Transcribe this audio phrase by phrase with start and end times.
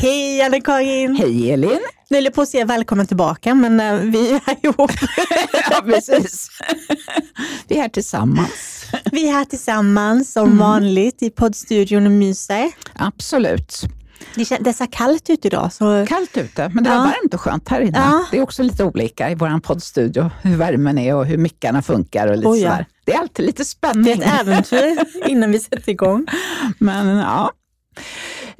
[0.00, 1.16] Hej Anna-Karin!
[1.16, 1.80] Hej Elin!
[2.10, 4.90] Nu höll jag på att säga välkommen tillbaka, men uh, vi är ihop.
[5.70, 6.48] ja, precis.
[7.68, 8.84] vi är här tillsammans.
[9.12, 10.58] Vi är här tillsammans som mm.
[10.58, 12.70] vanligt i poddstudion och myser.
[12.94, 13.80] Absolut.
[14.34, 15.72] Det, det är så kallt ute idag.
[15.72, 16.06] Så...
[16.08, 17.00] Kallt ute, men det är ja.
[17.00, 17.98] varmt och skönt här inne.
[17.98, 18.24] Ja.
[18.30, 22.26] Det är också lite olika i vår poddstudio, hur värmen är och hur mickarna funkar
[22.26, 22.84] och lite oh, ja.
[23.04, 24.04] Det är alltid lite spänning.
[24.04, 26.26] Det är ett äventyr innan vi sätter igång.
[26.78, 27.52] Men ja,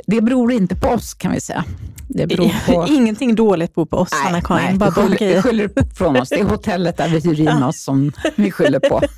[0.06, 1.64] det beror inte på oss kan vi säga.
[2.08, 2.86] Det beror på...
[2.92, 4.78] Ingenting dåligt beror på oss, Anna-Karin.
[4.78, 6.28] Bara skyller, vi skyller från oss.
[6.28, 9.02] Det är hotellet där vi hyr in oss som vi skyller på.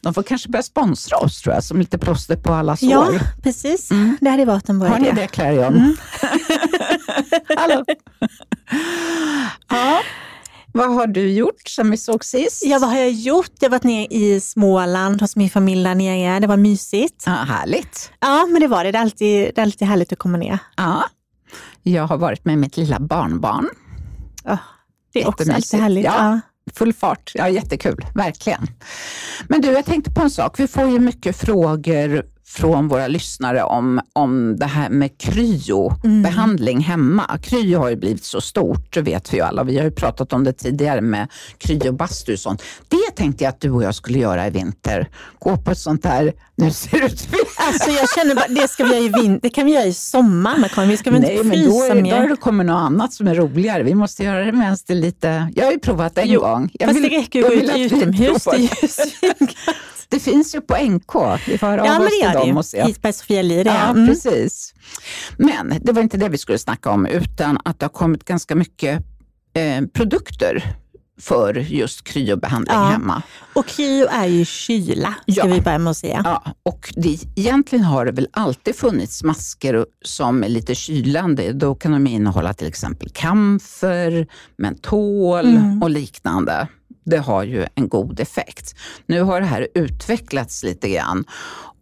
[0.00, 2.90] De får kanske börja sponsra oss tror jag, som lite plåster på alla sår.
[2.90, 3.10] Ja,
[3.42, 3.90] precis.
[3.90, 4.16] Mm.
[4.20, 4.94] Det hade varit en bra idé.
[4.94, 5.74] Har ni det, Clarion?
[5.74, 5.96] Mm.
[7.56, 7.84] Hallå!
[9.68, 10.00] ja.
[10.76, 12.64] Vad har du gjort sen vi såg sist?
[12.64, 13.50] Ja, vad har jag gjort?
[13.60, 16.40] Jag har varit nere i Småland hos min familj där nere.
[16.40, 17.22] Det var mysigt.
[17.26, 18.10] Ja, härligt.
[18.20, 18.92] Ja, men det var det.
[18.92, 20.58] Det är alltid, det är alltid härligt att komma ner.
[20.76, 21.04] Ja.
[21.82, 23.68] Jag har varit med mitt lilla barnbarn.
[24.44, 24.58] Ja,
[25.12, 26.04] det är också alltid härligt.
[26.04, 26.14] Ja.
[26.16, 26.40] ja.
[26.72, 27.32] Full fart.
[27.34, 28.66] Ja, jättekul, verkligen.
[29.48, 30.60] Men du, jag tänkte på en sak.
[30.60, 36.84] Vi får ju mycket frågor från våra lyssnare om, om det här med kryobehandling mm.
[36.88, 37.38] hemma.
[37.42, 39.64] Kryo har ju blivit så stort, det vet vi ju alla.
[39.64, 42.62] Vi har ju pratat om det tidigare med kryobastu och sånt.
[42.88, 45.08] Det tänkte jag att du och jag skulle göra i vinter.
[45.38, 48.84] Gå på ett sånt där, nu ser det ut Alltså jag känner bara, det ska
[48.84, 51.44] vi göra i vinter, det kan vi göra i sommar Vi ska väl Nej, inte
[51.44, 53.82] men då, är, då har det kommit något annat som är roligare.
[53.82, 56.70] Vi måste göra det medan det är lite, jag har ju provat en jo, gång.
[56.72, 58.44] Jag fast vill, det räcker ju att gå ut utomhus.
[58.44, 61.14] Det finns ju på NK.
[61.46, 62.84] Vi får höra ja, av oss till dem och se.
[62.88, 64.06] Isberg Sofia Lir, ja, mm.
[64.06, 64.74] precis.
[65.36, 68.54] Men det var inte det vi skulle snacka om, utan att det har kommit ganska
[68.54, 69.02] mycket
[69.54, 70.76] eh, produkter
[71.20, 72.84] för just kryobehandling ja.
[72.84, 73.22] hemma.
[73.52, 75.46] Och kryo är ju kyla, ska ja.
[75.46, 76.20] vi börja med att säga.
[76.24, 81.52] Ja, och det, egentligen har det väl alltid funnits masker som är lite kylande.
[81.52, 85.82] Då kan de innehålla till exempel kamfer, mentol mm.
[85.82, 86.68] och liknande
[87.04, 88.74] det har ju en god effekt.
[89.06, 91.24] Nu har det här utvecklats lite grann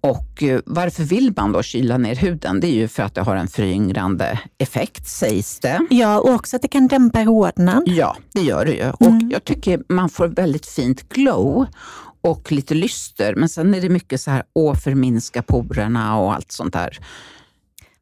[0.02, 2.60] och eh, varför vill man då kyla ner huden?
[2.60, 5.86] Det är ju för att det har en föryngrande effekt, sägs det.
[5.90, 7.82] Ja, och också att det kan dämpa rodnad.
[7.86, 8.82] Ja, det gör det ju.
[8.82, 8.94] Mm.
[8.98, 11.66] Och jag tycker man får väldigt fint glow
[12.20, 13.34] och lite lyster.
[13.34, 16.98] Men sen är det mycket så här, åh, förminska porerna och allt sånt där.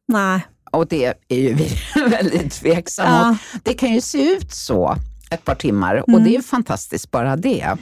[0.07, 0.45] Nej.
[0.71, 1.69] Och det är ju vi
[2.09, 3.59] väldigt tveksamma ja.
[3.63, 4.97] Det kan ju se ut så
[5.31, 6.15] ett par timmar mm.
[6.15, 7.77] och det är fantastiskt bara det.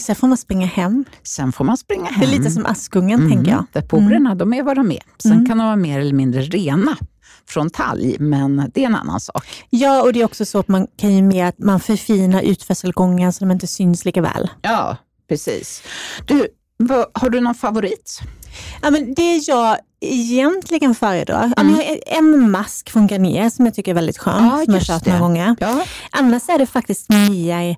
[0.00, 1.04] Sen får man springa hem.
[1.22, 2.20] Sen får man springa hem.
[2.20, 3.32] Det är lite som Askungen, mm.
[3.32, 3.64] tänker jag.
[3.72, 4.38] Där porerna, mm.
[4.38, 5.02] de är vad de är.
[5.18, 5.46] Sen mm.
[5.46, 6.96] kan de vara mer eller mindre rena
[7.48, 9.46] från talg, men det är en annan sak.
[9.70, 13.32] Ja, och det är också så att man kan ju med att man förfinar utförselgången
[13.32, 14.50] så de inte syns lika väl.
[14.62, 14.96] Ja,
[15.28, 15.82] precis.
[16.26, 16.48] Du,
[17.14, 18.20] har du någon favorit?
[18.82, 21.74] Ja, men det jag egentligen föredrar, mm.
[21.76, 24.86] jag en mask från Garnier som jag tycker är väldigt skön, ja, som jag har
[24.86, 25.56] kört några gånger.
[25.60, 25.84] Ja.
[26.10, 27.76] Annars är det faktiskt mer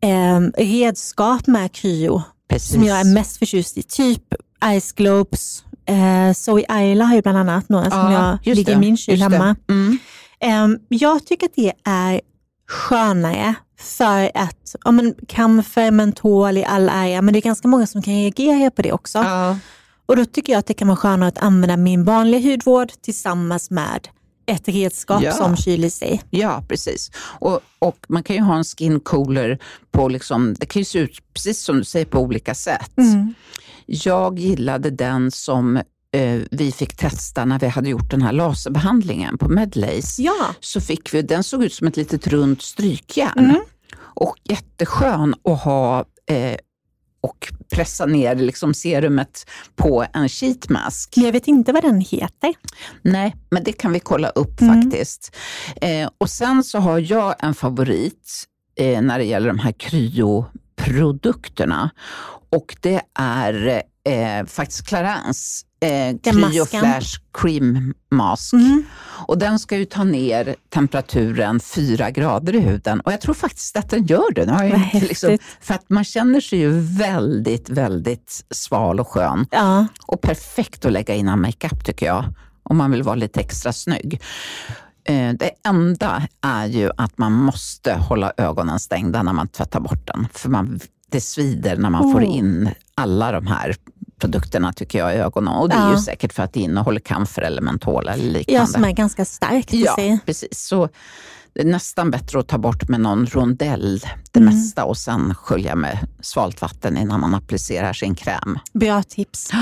[0.00, 2.72] eh, redskap med kryo Precis.
[2.72, 3.82] som jag är mest förtjust i.
[3.82, 4.24] Typ
[4.80, 8.78] Ice Globes, eh, Zoe Ayla har ju bland annat några ja, som jag ligger det.
[8.78, 9.56] i min kyl hemma.
[9.68, 9.98] Mm.
[10.40, 12.20] Eh, jag tycker att det är
[12.68, 17.86] skönare för att, ja men kamfer, mentol i all ära, men det är ganska många
[17.86, 19.18] som kan reagera på det också.
[19.18, 19.56] Ja.
[20.10, 23.70] Och då tycker jag att det kan vara skönare att använda min vanliga hudvård tillsammans
[23.70, 24.08] med
[24.46, 25.32] ett redskap ja.
[25.32, 26.22] som kyler sig.
[26.30, 27.10] Ja, precis.
[27.16, 29.58] Och, och, man kan ju ha en skin cooler
[29.90, 32.98] på, liksom, det kan ju se ut precis som du säger på olika sätt.
[32.98, 33.34] Mm.
[33.86, 35.76] Jag gillade den som
[36.12, 40.22] eh, vi fick testa när vi hade gjort den här laserbehandlingen på Medlace.
[40.22, 40.54] Ja.
[40.60, 43.38] Så fick vi, den såg ut som ett litet runt strykjärn.
[43.38, 43.60] Mm.
[44.00, 46.56] Och jätteskön att ha eh,
[47.20, 51.16] och pressa ner liksom serumet på en sheetmask.
[51.16, 52.54] Jag vet inte vad den heter.
[53.02, 54.82] Nej, men det kan vi kolla upp mm.
[54.82, 55.36] faktiskt.
[55.80, 58.44] Eh, och sen så har jag en favorit
[58.76, 61.90] eh, när det gäller de här kryoprodukterna
[62.50, 68.52] och det är eh, faktiskt Clarence eh, Cryo Flash Cream Mask.
[68.52, 68.84] Mm.
[69.26, 73.76] Och den ska ju ta ner temperaturen fyra grader i huden och jag tror faktiskt
[73.76, 74.42] att den gör det.
[74.92, 79.46] inte, liksom, för att man känner sig ju väldigt, väldigt sval och skön.
[79.50, 79.86] Ja.
[80.06, 82.24] Och perfekt att lägga innan makeup tycker jag,
[82.62, 84.20] om man vill vara lite extra snygg.
[85.04, 90.06] Eh, det enda är ju att man måste hålla ögonen stängda när man tvättar bort
[90.06, 90.28] den.
[90.34, 90.80] För man,
[91.10, 92.12] det svider när man oh.
[92.12, 93.76] får in alla de här
[94.20, 95.54] produkterna tycker jag i ögonen.
[95.54, 95.92] Och det är ja.
[95.92, 98.52] ju säkert för att det innehåller kamfer eller mentol eller liknande.
[98.52, 100.18] Ja, som är ganska starkt Ja, sig.
[100.26, 100.58] precis.
[100.58, 100.88] Så
[101.52, 104.00] det är nästan bättre att ta bort med någon rondell
[104.32, 104.54] det mm.
[104.54, 108.58] mesta och sen skölja med svalt vatten innan man applicerar sin kräm.
[108.72, 109.50] Bra tips.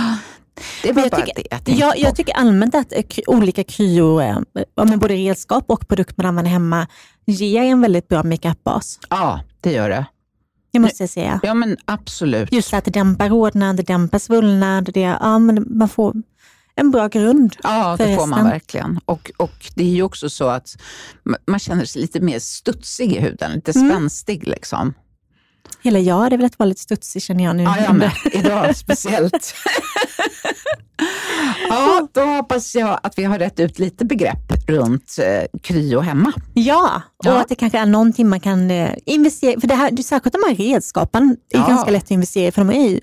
[0.83, 4.97] Det var bara tycker, det jag, jag, jag tycker allmänt att eh, olika kryor, eh,
[4.97, 6.87] både redskap och produkter man använder hemma,
[7.27, 8.99] ger en väldigt bra makeupbas.
[9.11, 10.07] Ja, det gör det.
[10.79, 11.41] Det måste jag säga.
[11.43, 12.53] Ja, men absolut.
[12.53, 14.91] Just att det dämpar rodnad, det dämpar svullnad.
[14.95, 16.15] Det, ja, men man får
[16.75, 17.57] en bra grund.
[17.63, 19.01] Ja, det får man verkligen.
[19.05, 20.77] Och, och det är ju också så att
[21.47, 23.91] man känner sig lite mer studsig i huden, lite mm.
[23.91, 24.49] spänstig.
[24.49, 24.95] Liksom.
[25.89, 27.63] Hela jag hade velat vara lite studsig känner jag nu.
[27.63, 28.13] Ja, jag med.
[28.33, 29.55] Idag speciellt.
[31.69, 36.33] ja, då hoppas jag att vi har rätt ut lite begrepp runt eh, kryo hemma.
[36.55, 37.41] Ja, och ja.
[37.41, 40.55] att det kanske är någonting man kan eh, investera För det här, särskilt de här
[40.55, 41.69] redskapen är ja.
[41.69, 43.01] ganska lätt att investera i, för de är ju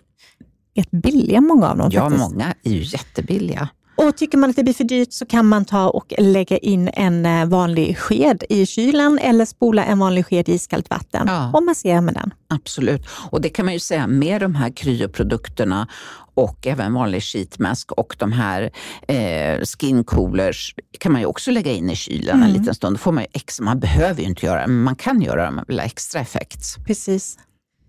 [0.76, 1.90] rätt billiga många av dem.
[1.94, 2.30] Ja, faktiskt.
[2.30, 3.70] många är ju jättebilliga.
[3.96, 6.90] Och tycker man att det blir för dyrt så kan man ta och lägga in
[6.94, 11.52] en eh, vanlig sked i kylen eller spola en vanlig sked i iskallt vatten ja.
[11.54, 12.34] och massera med den.
[12.48, 15.88] Absolut, och det kan man ju säga med de här kryoprodukterna
[16.34, 18.72] och även vanlig sheetmask och de här
[19.08, 22.48] eh, skin coolers kan man ju också lägga in i kylen mm.
[22.48, 22.96] en liten stund.
[22.96, 25.52] Då får man ju extra, man behöver ju inte göra det, men man kan göra
[25.52, 26.86] det med extra effekt.
[26.86, 27.38] Precis.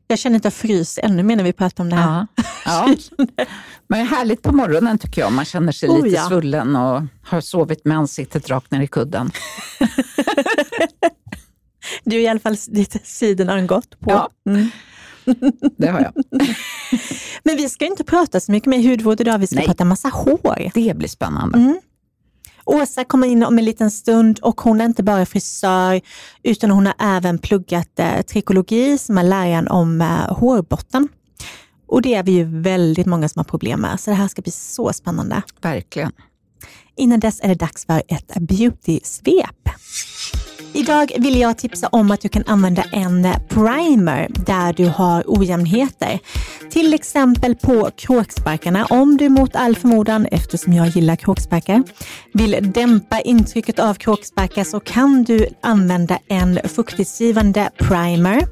[0.08, 2.26] Jag känner att jag fryser ännu mer när vi pratar om det här.
[2.64, 2.64] Ja.
[3.36, 3.44] ja.
[3.88, 5.32] Men härligt på morgonen tycker jag.
[5.32, 6.28] Man känner sig oh, lite ja.
[6.28, 9.30] svullen och har sovit med ansiktet rakt ner i kudden.
[12.04, 14.10] du är i alla fall lite sidorna gått på.
[14.10, 14.70] Ja, mm.
[15.76, 16.12] det har jag.
[17.42, 19.38] Men vi ska inte prata så mycket med hudvård idag.
[19.38, 19.66] Vi ska Nej.
[19.66, 20.70] prata massa hår.
[20.74, 21.58] Det blir spännande.
[21.58, 21.80] Mm.
[22.66, 26.00] Åsa kommer in om en liten stund och hon är inte bara frisör
[26.42, 31.08] utan hon har även pluggat eh, trikologi som är läran om eh, hårbotten.
[31.88, 34.42] Och det är vi ju väldigt många som har problem med, så det här ska
[34.42, 35.42] bli så spännande.
[35.60, 36.12] Verkligen.
[36.96, 39.70] Innan dess är det dags för ett beauty-svep.
[40.72, 46.18] Idag vill jag tipsa om att du kan använda en primer där du har ojämnheter.
[46.70, 51.82] Till exempel på kråksparkarna om du mot all förmodan, eftersom jag gillar kråksparkar,
[52.32, 58.42] vill dämpa intrycket av kråksparkar så kan du använda en fuktighetsgivande primer.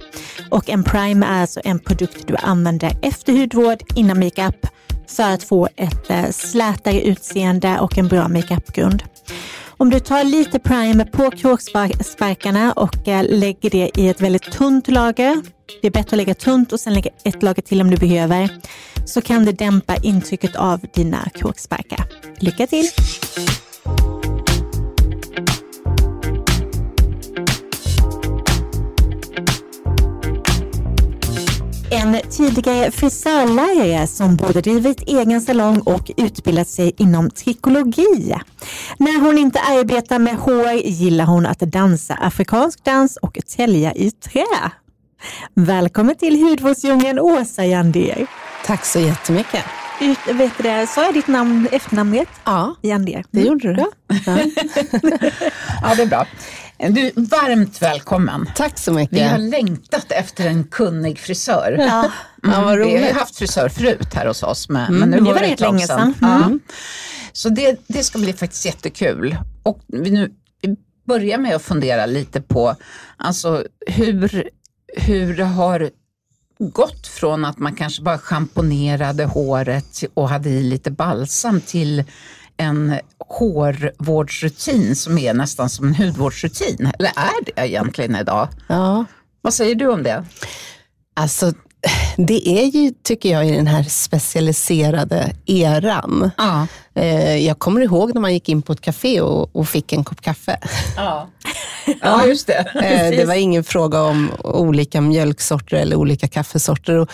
[0.50, 4.67] Och en primer är alltså en produkt du använder efter hudvård, innan makeup
[5.07, 9.03] för att få ett eh, slätare utseende och en bra makeupgrund.
[9.76, 14.88] Om du tar lite primer på kråksparkarna och eh, lägger det i ett väldigt tunt
[14.88, 15.43] lager,
[15.82, 18.49] det är bättre att lägga tunt och sen lägga ett lager till om du behöver,
[19.05, 22.05] så kan det dämpa intrycket av dina kråksparkar.
[22.38, 22.88] Lycka till!
[31.94, 38.35] En tidigare frisörlärare som både drivit egen salong och utbildat sig inom trikologi.
[38.99, 44.11] När hon inte arbetar med hår gillar hon att dansa afrikansk dans och tälja i
[44.11, 44.70] trä.
[45.55, 48.26] Välkommen till hudvårdsdjungeln Åsa Jandir.
[48.67, 49.64] Tack så jättemycket.
[50.00, 52.29] Ut, vet du sa jag ditt namn, efternamn rätt?
[52.44, 53.25] Ja, Jandir.
[53.31, 53.87] det gjorde du.
[54.08, 54.20] Ja.
[55.82, 56.26] ja, det är bra.
[56.79, 58.49] Du, varmt välkommen.
[58.55, 59.19] Tack så mycket.
[59.19, 61.76] Vi har längtat efter en kunnig frisör.
[61.79, 62.11] Ja, mm.
[62.43, 62.94] ja vad roligt.
[62.94, 65.00] Vi har ju haft frisör förut här hos oss, men, mm.
[65.00, 66.15] men nu det var det ett länge sedan.
[66.15, 66.43] sedan.
[66.43, 66.61] Mm.
[67.32, 69.37] Så det, det ska bli faktiskt jättekul.
[69.62, 70.76] Och vi nu vi
[71.06, 72.76] börjar med att fundera lite på
[73.17, 74.50] alltså, hur,
[74.97, 75.91] hur det har
[76.59, 82.05] gått från att man kanske bara schamponerade håret och hade i lite balsam till
[82.56, 86.90] en hårvårdsrutin som är nästan som en hudvårdsrutin.
[86.99, 88.49] Eller är det egentligen idag?
[88.69, 89.05] Ja.
[89.43, 90.25] Vad säger du om det?
[91.17, 91.52] Alltså,
[92.17, 96.31] det är ju, tycker jag, i den här specialiserade eran.
[96.37, 96.67] Ja.
[96.95, 100.05] Eh, jag kommer ihåg när man gick in på ett café och, och fick en
[100.05, 100.59] kopp kaffe.
[100.97, 101.28] Ja,
[102.00, 102.71] ja just det.
[102.75, 107.07] Eh, det var ingen fråga om olika mjölksorter eller olika kaffesorter.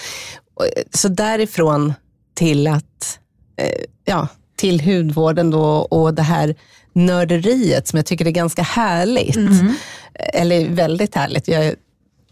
[0.95, 1.95] Så därifrån
[2.35, 3.19] till att
[3.57, 4.29] eh, ja,
[4.61, 6.55] till hudvården då och det här
[6.93, 9.37] nörderiet som jag tycker är ganska härligt.
[9.37, 9.75] Mm.
[10.14, 11.49] Eller väldigt härligt.
[11.49, 11.75] Jag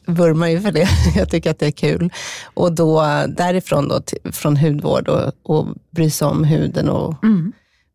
[0.07, 0.89] vurmar ju för det.
[1.17, 2.13] Jag tycker att det är kul.
[2.55, 7.53] Och då därifrån då, till, från hudvård och, och bry sig om huden och mm.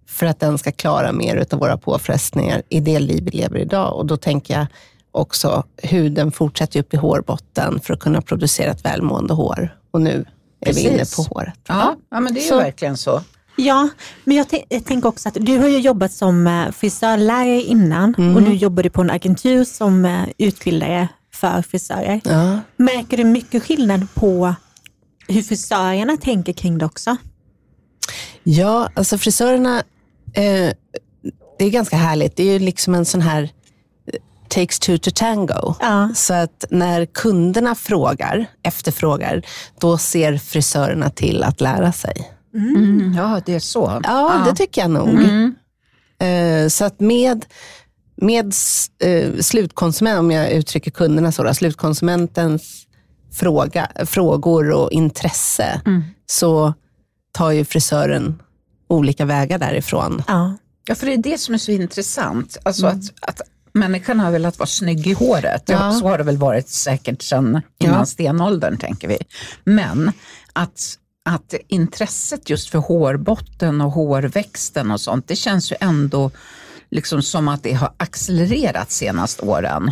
[0.07, 3.97] för att den ska klara mer av våra påfrestningar i det liv vi lever idag.
[3.97, 4.67] Och då tänker jag
[5.11, 9.77] också, huden fortsätter upp i hårbotten för att kunna producera ett välmående hår.
[9.91, 10.25] Och nu
[10.59, 10.85] är Precis.
[10.85, 11.59] vi inne på håret.
[11.67, 13.21] Ja, ja men det är ju så, verkligen så.
[13.55, 13.89] Ja,
[14.23, 18.35] men jag, jag tänker också att du har ju jobbat som eh, frisörlärare innan mm.
[18.35, 22.21] och nu jobbar du på en agentur som eh, utbildare för frisörer.
[22.23, 22.59] Ja.
[22.77, 24.55] Märker du mycket skillnad på
[25.27, 27.17] hur frisörerna tänker kring det också?
[28.43, 29.83] Ja, alltså frisörerna,
[30.33, 30.73] eh,
[31.59, 32.35] det är ganska härligt.
[32.35, 35.75] Det är ju liksom en sån här eh, takes two to tango.
[35.79, 36.09] Ja.
[36.15, 39.41] Så att när kunderna frågar, efterfrågar,
[39.79, 42.29] då ser frisörerna till att lära sig.
[42.53, 42.75] Mm.
[42.75, 44.01] Mm, ja, det är så.
[44.03, 44.51] Ja, ja.
[44.51, 45.09] det tycker jag nog.
[45.09, 45.55] Mm.
[46.19, 47.45] Eh, så att med,
[48.15, 48.53] med
[49.03, 52.87] eh, slutkonsument, om jag uttrycker kunderna så, då, slutkonsumentens
[53.33, 56.03] fråga, frågor och intresse, mm.
[56.25, 56.73] så
[57.31, 58.41] tar ju frisören
[58.87, 60.23] olika vägar därifrån.
[60.27, 60.57] Ja.
[60.87, 62.57] ja, för det är det som är så intressant.
[62.63, 62.99] Alltså mm.
[62.99, 63.41] att, att
[63.73, 65.63] människan har velat vara snygg i håret.
[65.65, 65.91] Ja.
[65.91, 68.05] Så har det väl varit säkert sedan innan ja.
[68.05, 69.17] stenåldern, tänker vi.
[69.63, 70.11] Men
[70.53, 76.31] att, att intresset just för hårbotten och hårväxten och sånt, det känns ju ändå
[76.91, 79.91] liksom som att det har accelererat senaste åren.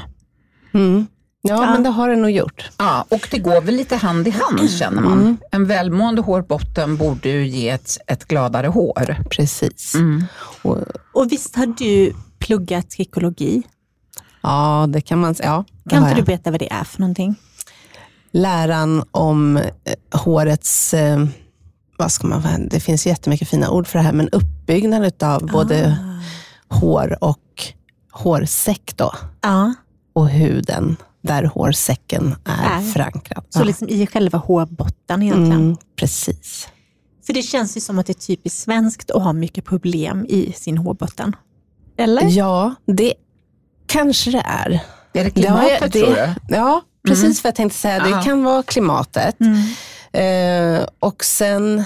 [0.73, 1.07] Mm.
[1.43, 2.69] Ja, ja, men det har det nog gjort.
[2.77, 5.21] Ja, och det går väl lite hand i hand känner man.
[5.21, 5.38] Mm.
[5.51, 9.17] En välmående hårbotten borde ju ge ett, ett gladare hår.
[9.29, 9.95] Precis.
[9.95, 10.23] Mm.
[10.61, 10.77] Och,
[11.13, 13.63] och visst har du pluggat trikologi?
[14.41, 15.50] Ja, det kan man säga.
[15.50, 17.35] Ja, kan inte du berätta vad det är för någonting?
[18.31, 19.63] Läran om eh,
[20.11, 21.25] hårets, eh,
[21.97, 25.97] vad ska man det finns jättemycket fina ord för det här, men uppbyggnad av både
[26.00, 26.75] ah.
[26.75, 27.63] hår och
[28.11, 29.13] hårsäck då.
[29.41, 29.69] Ah.
[30.13, 32.81] Och huden där hårsäcken är, är.
[32.81, 33.45] förankrad.
[33.50, 33.63] Så ja.
[33.63, 35.61] liksom i själva hårbotten egentligen?
[35.61, 36.67] Mm, precis.
[37.25, 40.53] För det känns ju som att det är typiskt svenskt att ha mycket problem i
[40.53, 41.35] sin hårbotten.
[41.97, 42.29] Eller?
[42.29, 43.13] Ja, det
[43.85, 44.83] kanske det är.
[45.13, 46.55] Är det klimatet det, tror du?
[46.55, 47.36] Ja, precis mm.
[47.43, 48.03] vad jag tänkte säga.
[48.03, 49.36] Det kan vara klimatet.
[49.39, 49.62] Mm.
[50.13, 51.84] Eh, och sen,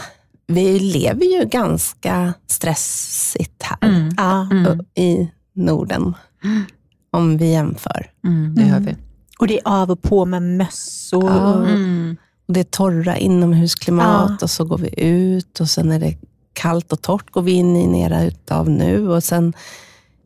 [0.48, 4.81] vi lever ju ganska stressigt här mm.
[4.95, 6.13] i Norden.
[7.12, 8.12] Om vi jämför.
[8.24, 8.95] Mm, det gör vi.
[9.39, 11.31] Och det är av och på med mössor.
[11.31, 11.55] Ja.
[11.55, 12.17] Mm.
[12.48, 14.38] Och det är torra inomhusklimat ja.
[14.41, 16.17] och så går vi ut och sen är det
[16.53, 19.53] kallt och torrt går vi in i nera utav nu och sen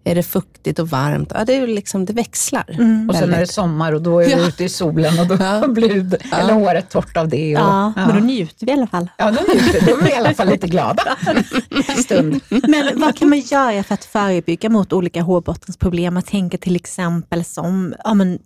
[0.09, 1.31] är det fuktigt och varmt.
[1.35, 2.65] Ja, det, är liksom, det växlar.
[2.69, 3.09] Mm.
[3.09, 4.47] Och sen är det sommar och då är vi ja.
[4.47, 5.67] ute i solen och då ja.
[5.67, 6.37] blir ja.
[6.37, 7.55] eller håret torrt av det.
[7.55, 9.09] Och, ja, men då njuter vi i alla fall.
[9.17, 11.17] Ja, då njuter Då är vi i alla fall lite glada
[11.87, 12.39] en stund.
[12.49, 16.15] Men vad kan man göra för att förebygga mot olika hårbottensproblem?
[16.15, 18.39] Jag tänker till exempel som ja, men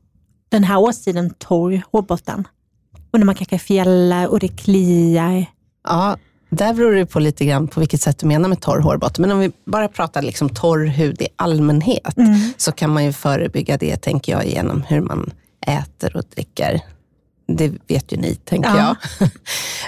[0.50, 2.48] den här årstiden torr hårbotten.
[3.12, 5.46] Och när man kanske fjällar och det kliar.
[5.84, 6.18] Ja,
[6.54, 9.22] där beror det på lite grann på vilket sätt du menar med torr hårbotten.
[9.22, 12.40] Men om vi bara pratar liksom torr hud i allmänhet, mm.
[12.58, 15.32] så kan man ju förebygga det, tänker jag, genom hur man
[15.68, 16.82] äter och dricker.
[17.48, 18.96] Det vet ju ni, tänker ja.
[19.20, 19.30] jag.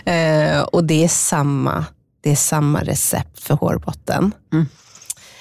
[0.56, 1.86] eh, och det är, samma,
[2.22, 4.32] det är samma recept för hårbotten.
[4.54, 4.66] Mm.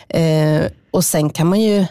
[0.09, 1.87] Eh, och sen kan man ju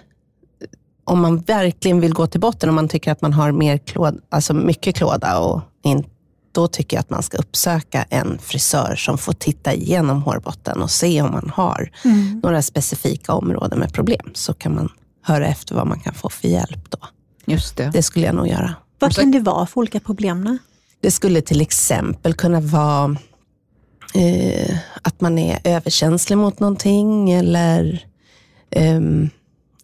[1.03, 4.21] om man verkligen vill gå till botten, om man tycker att man har mer klåd,
[4.29, 6.05] alltså mycket klåda, och in,
[6.53, 10.91] då tycker jag att man ska uppsöka en frisör som får titta igenom hårbotten och
[10.91, 12.39] se om man har mm.
[12.43, 14.31] några specifika områden med problem.
[14.33, 14.89] Så kan man
[15.21, 16.97] höra efter vad man kan få för hjälp då.
[17.45, 17.89] Just det.
[17.93, 18.75] Det skulle jag nog göra.
[18.99, 20.57] Vad kan det vara för olika problem?
[21.01, 23.17] Det skulle till exempel kunna vara
[24.13, 28.05] eh, att man är överkänslig mot någonting eller
[28.75, 29.29] um,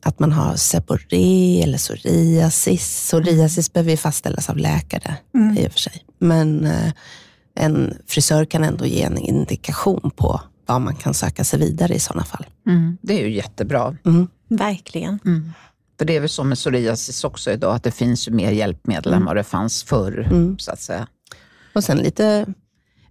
[0.06, 3.06] att man har seborré eller psoriasis.
[3.08, 5.58] Psoriasis behöver ju fastställas av läkare mm.
[5.58, 6.04] i och för sig.
[6.20, 6.94] Men eh,
[7.56, 12.00] en frisör kan ändå ge en indikation på var man kan söka sig vidare i
[12.00, 12.46] sådana fall.
[12.68, 12.98] Mm.
[13.02, 13.98] Det är ju jättebra.
[14.06, 14.28] Mm.
[14.48, 15.20] Verkligen.
[15.26, 15.54] Mm.
[15.98, 19.14] För det är väl så med psoriasis också idag, att det finns ju mer hjälpmedel
[19.14, 19.26] än mm.
[19.26, 20.28] vad det fanns förr.
[20.32, 20.60] Mm.
[20.60, 21.08] Så att säga.
[21.74, 22.54] Och sen lite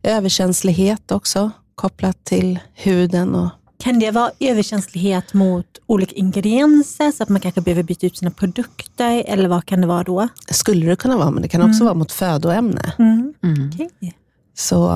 [0.02, 7.28] överkänslighet också, kopplat till huden och kan det vara överkänslighet mot olika ingredienser, så att
[7.28, 10.28] man kanske behöver byta ut sina produkter, eller vad kan det vara då?
[10.50, 11.84] Skulle det kunna vara, men det kan också mm.
[11.84, 12.92] vara mot födoämne.
[12.98, 13.34] Mm.
[13.42, 13.68] Mm.
[13.68, 14.12] Okay.
[14.54, 14.90] Så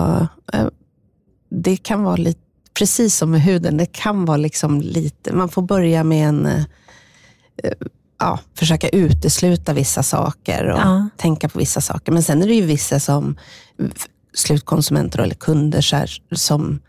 [0.52, 0.66] äh,
[1.50, 2.40] det kan vara lite,
[2.78, 6.64] precis som med huden, det kan vara liksom lite, man får börja med en, äh,
[8.18, 11.08] ja, försöka utesluta vissa saker och ja.
[11.16, 12.12] tänka på vissa saker.
[12.12, 13.36] Men sen är det ju vissa som
[14.34, 16.80] slutkonsumenter eller kunder så här, som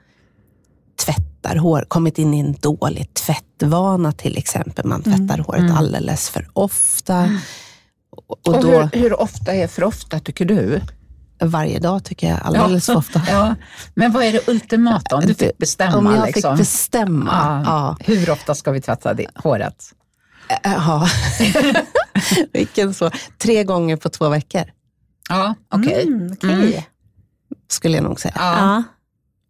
[1.44, 4.86] tvättar hår, kommit in i en dålig tvättvana till exempel.
[4.86, 5.46] Man tvättar mm.
[5.46, 5.78] håret mm.
[5.78, 7.16] alldeles för ofta.
[7.16, 7.38] Mm.
[8.28, 10.82] Och, och, då, hur, hur, ofta är för ofta tycker du?
[11.42, 12.94] Varje dag tycker jag, alldeles ja.
[12.94, 13.22] för ofta.
[13.32, 13.56] Ja.
[13.96, 15.98] Men vad är det ultimata om du fick bestämma?
[15.98, 16.58] Om jag liksom?
[16.58, 17.32] fick bestämma?
[17.66, 17.96] Ja.
[18.00, 18.14] ja.
[18.14, 19.94] Hur ofta ska vi tvätta det, håret?
[20.64, 21.08] Ja,
[22.54, 23.12] vilken så.
[23.38, 24.64] Tre gånger på två veckor.
[25.30, 25.92] Ja, okej.
[25.92, 26.04] Okay.
[26.04, 26.52] Mm, okay.
[26.52, 26.82] mm.
[27.68, 28.34] Skulle jag nog säga.
[28.38, 28.84] Ja.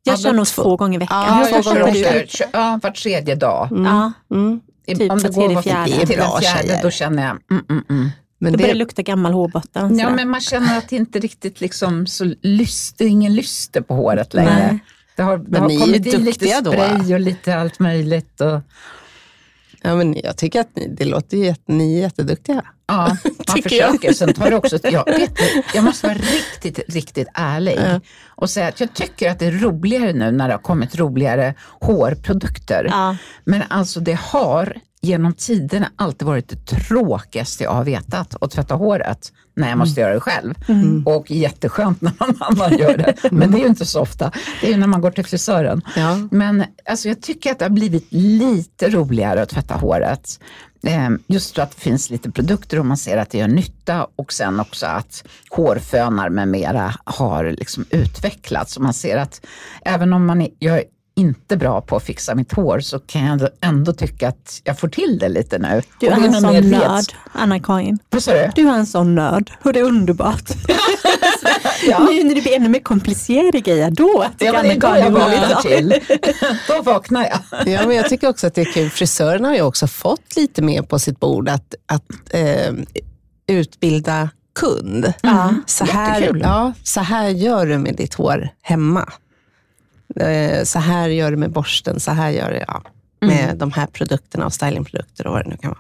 [0.04, 1.24] Jag kör nog två gånger i veckan.
[1.28, 1.84] Ja, jag kör
[2.24, 3.72] också, ja, var tredje dag.
[3.72, 3.86] Mm.
[3.86, 4.12] Ja.
[4.32, 4.62] Mm.
[4.88, 6.06] Typ Om det går var fjärde.
[6.06, 8.10] till den fjärde, då känner jag mm, mm, mm.
[8.38, 10.00] Men då det börjar det lukta gammal hårbotten.
[10.00, 13.82] Ja, men man känner att det inte riktigt liksom så lyst, det är ingen lyster
[13.82, 14.68] på håret längre.
[14.72, 14.80] Nej.
[15.16, 17.14] Det har, det har kommit i lite spray då.
[17.14, 18.42] och lite allt möjligt.
[18.42, 18.62] Och...
[19.82, 22.62] Ja, men jag tycker att ni, det låter ju, ni är jätteduktiga.
[22.88, 23.18] Ja,
[23.48, 24.08] man försöker.
[24.08, 24.16] Jag.
[24.16, 25.40] Sen tar det också, jag, vet,
[25.74, 28.00] jag måste vara riktigt, riktigt ärlig ja.
[28.36, 31.54] Och säga att jag tycker att det är roligare nu när det har kommit roligare
[31.82, 32.88] hårprodukter.
[32.90, 33.18] Ja.
[33.46, 38.76] Men alltså det har genom tiderna alltid varit det tråkigaste jag har vetat att tvätta
[38.76, 40.08] håret när jag måste mm.
[40.08, 40.54] göra det själv.
[40.68, 41.08] Mm.
[41.08, 43.16] Och jätteskönt när någon annan gör det.
[43.32, 44.32] Men det är ju inte så ofta.
[44.62, 45.82] Det är ju när man går till frisören.
[45.96, 46.18] Ja.
[46.32, 50.40] Men alltså, jag tycker att det har blivit lite roligare att tvätta håret.
[50.88, 54.08] Ehm, just just att det finns lite produkter och man ser att det gör nytta
[54.16, 58.78] och sen också att hårfönar med mera har liksom utvecklats.
[58.78, 59.46] Och man ser att
[59.86, 60.84] även om man gör
[61.16, 64.88] inte bra på att fixa mitt hår så kan jag ändå tycka att jag får
[64.88, 65.82] till det lite nu.
[66.00, 68.00] Du är en sån nörd, Anna-Karin.
[68.10, 68.52] Vad sa du?
[68.56, 70.50] Du är en sån nörd och det är underbart.
[71.88, 72.00] ja.
[72.00, 75.94] Nu när det blir ännu mer komplicerade grejer, då tycker ja, Anna-Karin jag vaknar till.
[76.68, 77.68] då vaknar jag.
[77.68, 78.90] ja, men jag tycker också att det är kul.
[78.90, 82.74] Frisörerna har ju också fått lite mer på sitt bord att, att eh,
[83.48, 85.14] utbilda kund.
[85.24, 85.64] Mm.
[85.66, 89.10] Så, här, ja, så här gör du med ditt hår hemma.
[90.16, 92.84] Eh, så här gör du med borsten, så här gör du ja,
[93.22, 93.58] med mm.
[93.58, 95.80] de här produkterna och stylingprodukter och vad det nu kan vara.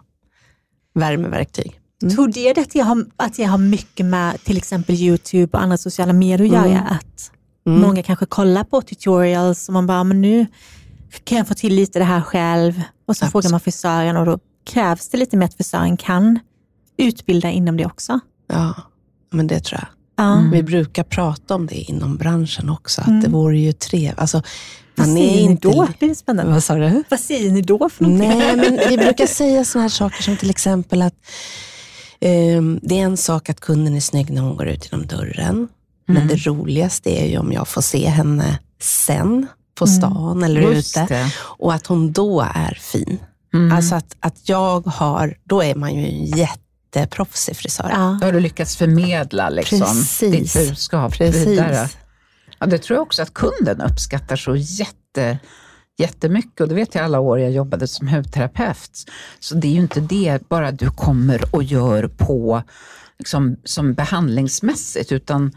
[0.93, 1.79] Värmeverktyg.
[2.01, 2.15] Mm.
[2.15, 5.77] Tror det att jag, har, att jag har mycket med till exempel YouTube och andra
[5.77, 6.79] sociala medier att göra?
[6.79, 6.93] Mm.
[6.93, 7.31] Att
[7.65, 7.81] mm.
[7.81, 10.45] många kanske kollar på tutorials och man bara, men nu
[11.23, 12.81] kan jag få till lite det här själv.
[13.05, 13.31] Och så Absolut.
[13.31, 16.39] frågar man frisören och då krävs det lite mer att frisören kan
[16.97, 18.19] utbilda inom det också.
[18.47, 18.75] Ja,
[19.31, 20.02] men det tror jag.
[20.20, 20.51] Mm.
[20.51, 23.22] Vi brukar prata om det inom branschen också, att mm.
[23.22, 24.20] det vore ju trevligt.
[24.20, 24.41] Alltså,
[24.96, 25.88] vad säger ni då?
[26.00, 26.51] Det är spännande.
[26.51, 27.03] Vad sa du?
[27.10, 28.29] Vad säger ni då för någonting?
[28.29, 31.15] Nej, men vi brukar säga sådana här saker som till exempel att
[32.58, 35.55] um, det är en sak att kunden är snygg när hon går ut genom dörren.
[35.55, 35.67] Mm.
[36.05, 39.98] Men det roligaste är ju om jag får se henne sen på mm.
[39.98, 41.34] stan eller Just ute det.
[41.39, 43.20] och att hon då är fin.
[43.53, 43.72] Mm.
[43.72, 46.62] Alltså att, att jag har, då är man ju en jätte
[47.00, 47.89] jätteproffsig frisör.
[47.89, 48.17] Ja.
[48.21, 51.47] Då har du lyckats förmedla liksom, ditt budskap Precis.
[51.47, 51.89] vidare.
[52.59, 55.39] Ja, det tror jag också att kunden uppskattar så jätte,
[55.97, 56.62] jättemycket.
[56.62, 59.05] Och det vet jag alla år jag jobbade som hudterapeut.
[59.39, 62.63] Så det är ju inte det bara du kommer och gör på
[63.20, 65.51] liksom, som behandlingsmässigt, utan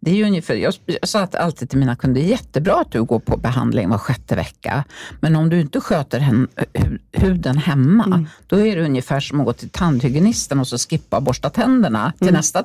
[0.00, 3.18] det är ju ungefär, jag, jag sa alltid till mina kunder, jättebra att du går
[3.18, 4.84] på behandling var sjätte vecka,
[5.20, 6.48] men om du inte sköter hem,
[7.12, 8.26] huden hemma, mm.
[8.46, 12.28] då är det ungefär som att gå till tandhygienisten och så skippa borsta tänderna till
[12.28, 12.38] mm.
[12.38, 12.62] nästa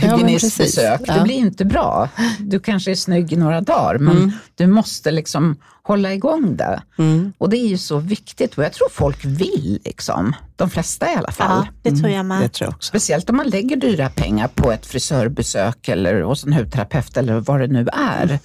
[0.00, 1.00] tandhygienistbesök.
[1.06, 2.08] Ja, det blir inte bra.
[2.38, 4.32] Du kanske är snygg i några dagar, men mm.
[4.54, 6.82] du måste liksom hålla igång det.
[6.98, 7.32] Mm.
[7.38, 10.36] Och det är ju så viktigt och jag tror folk vill, liksom.
[10.56, 11.66] de flesta i alla fall.
[11.66, 12.36] Ja, det tror jag med.
[12.36, 12.88] Mm, det tror jag också.
[12.88, 17.60] Speciellt om man lägger dyra pengar på ett frisörbesök eller hos en hudterapeut eller vad
[17.60, 18.38] det nu är, mm.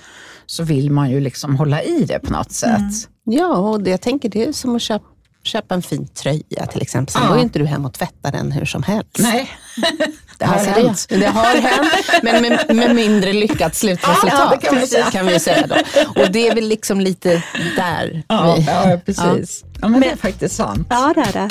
[0.46, 2.78] så vill man ju liksom hålla i det på något sätt.
[2.78, 2.92] Mm.
[3.24, 5.06] Ja, och det, jag tänker det är som att köpa
[5.48, 7.14] köpa en fin tröja till exempel.
[7.14, 7.30] Sen ja.
[7.30, 9.20] går inte du hem och tvättar den hur som helst.
[9.20, 9.50] Nej,
[10.38, 11.06] det har alltså hänt.
[11.10, 15.12] Det, det, har hänt, men med, med mindre lyckat slutresultat ja, det kan, vi säga.
[15.12, 15.76] kan vi säga då.
[16.22, 17.44] Och det är väl liksom lite
[17.76, 18.66] där ja, vi...
[18.66, 19.64] Ja, precis.
[19.64, 19.70] Ja.
[19.82, 20.88] ja men, men det är faktiskt sant.
[20.90, 21.50] Ja, det är det.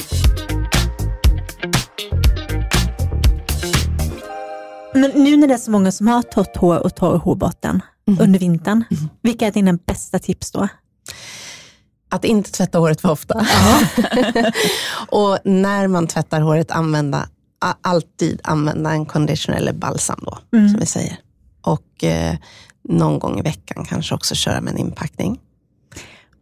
[4.94, 8.20] Men nu när det är så många som har torrt hår och torr hårbotten mm.
[8.20, 9.08] under vintern, mm.
[9.22, 10.68] vilka är dina bästa tips då?
[12.10, 13.34] Att inte tvätta håret för ofta.
[15.08, 17.28] och när man tvättar håret, använda,
[17.82, 20.68] alltid använda en conditioner eller balsam då, mm.
[20.68, 21.18] som vi säger.
[21.62, 22.36] Och eh,
[22.88, 25.40] någon gång i veckan kanske också köra med en inpackning.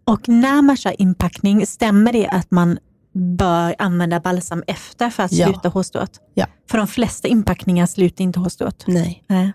[0.05, 2.79] Och när man kör inpackning, stämmer det att man
[3.15, 5.47] bör använda balsam efter för att ja.
[5.47, 6.21] sluta hårstrået?
[6.35, 6.47] Ja.
[6.71, 8.85] För de flesta inpackningar slutar inte hårstrået?
[8.87, 9.25] Nej.
[9.27, 9.53] Nej.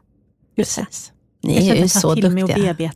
[0.56, 1.12] Precis.
[1.43, 2.75] Ni är ju så duktiga.
[2.77, 2.91] Ja.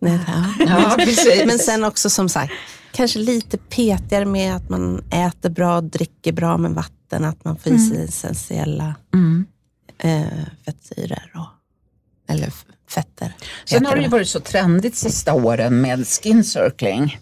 [0.59, 0.97] ja.
[1.45, 2.53] Men sen också som sagt,
[2.91, 7.73] kanske lite petigare med att man äter bra, dricker bra med vatten, att man får
[7.73, 8.07] i sig mm.
[8.07, 9.45] essentiella mm.
[9.97, 11.31] eh, fettsyror.
[11.35, 11.47] Och,
[12.33, 12.53] eller
[12.89, 13.35] fetter.
[13.65, 17.19] Sen har det ju varit så trendigt sista åren med skin circling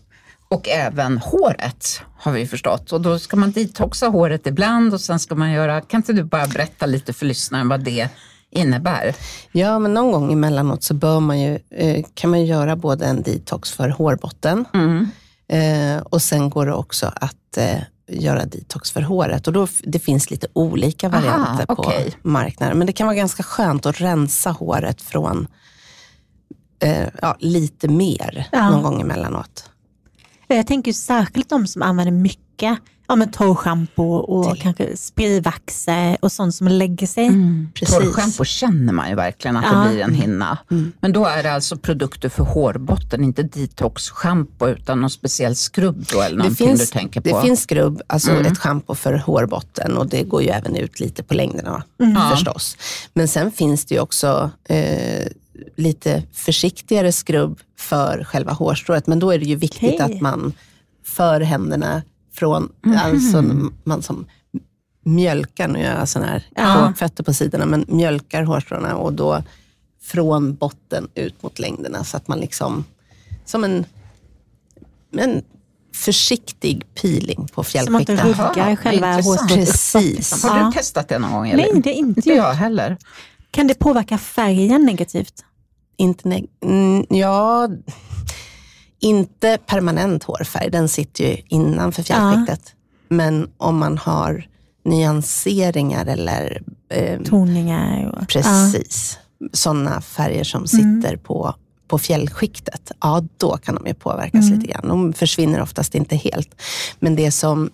[0.49, 2.91] och även håret har vi förstått.
[2.91, 6.23] Och då ska man detoxa håret ibland och sen ska man göra, kan inte du
[6.23, 8.09] bara berätta lite för lyssnaren vad det
[8.51, 9.15] innebär?
[9.51, 13.21] Ja, men någon gång emellanåt så bör man ju, eh, kan man göra både en
[13.21, 15.07] detox för hårbotten mm.
[15.47, 19.47] eh, och sen går det också att eh, göra detox för håret.
[19.47, 22.11] Och då, det finns lite olika varianter Aha, okay.
[22.11, 22.77] på marknaden.
[22.77, 25.47] Men det kan vara ganska skönt att rensa håret från
[26.79, 28.69] eh, ja, lite mer ja.
[28.69, 29.69] någon gång emellanåt.
[30.55, 34.61] Jag tänker särskilt de som använder mycket ja, men torrschampo och Till.
[34.61, 35.87] kanske sprayvax
[36.19, 37.25] och sånt som lägger sig.
[37.25, 39.79] Mm, Torrschampo känner man ju verkligen att ja.
[39.79, 40.57] det blir en hinna.
[40.71, 40.91] Mm.
[40.99, 46.21] Men då är det alltså produkter för hårbotten, inte detox-schampo utan någon speciell skrubb då,
[46.21, 47.27] eller någonting finns, du tänker på?
[47.27, 48.45] Det finns skrubb, alltså mm.
[48.45, 52.29] ett schampo för hårbotten och det går ju även ut lite på längderna mm.
[52.31, 52.77] förstås.
[53.13, 55.27] Men sen finns det ju också eh,
[55.75, 59.07] lite försiktigare skrubb för själva hårstrået.
[59.07, 60.15] Men då är det ju viktigt okay.
[60.15, 60.53] att man
[61.03, 62.01] för händerna
[62.33, 62.97] från, mm.
[62.97, 63.43] alltså
[63.83, 64.25] man som
[65.03, 66.93] mjölkar, nu gör jag sådana här ja.
[66.97, 69.43] fötter på sidorna, men mjölkar hårstråna och då
[70.01, 72.85] från botten ut mot längderna så att man liksom,
[73.45, 73.85] som en,
[75.17, 75.43] en
[75.93, 78.17] försiktig peeling på fjällskikten.
[78.17, 80.43] Som att du ruggar själva hårstrået Precis.
[80.43, 81.49] Har du testat det någon gång?
[81.49, 81.63] Eller?
[81.63, 82.97] Nej, det är inte, inte jag heller.
[83.51, 85.45] Kan det påverka färgen negativt?
[85.99, 87.69] Inte mm, ja,
[88.99, 92.61] inte permanent hårfärg, den sitter ju innanför fjällskiktet.
[92.65, 93.15] Ja.
[93.15, 94.47] Men om man har
[94.85, 98.19] nyanseringar eller eh, toningar.
[98.21, 99.47] Och, precis, ja.
[99.53, 101.19] sådana färger som sitter mm.
[101.23, 101.55] på,
[101.87, 104.59] på fjällskiktet, ja då kan de ju påverkas mm.
[104.59, 104.87] lite grann.
[104.87, 106.61] De försvinner oftast inte helt.
[106.99, 107.69] Men det som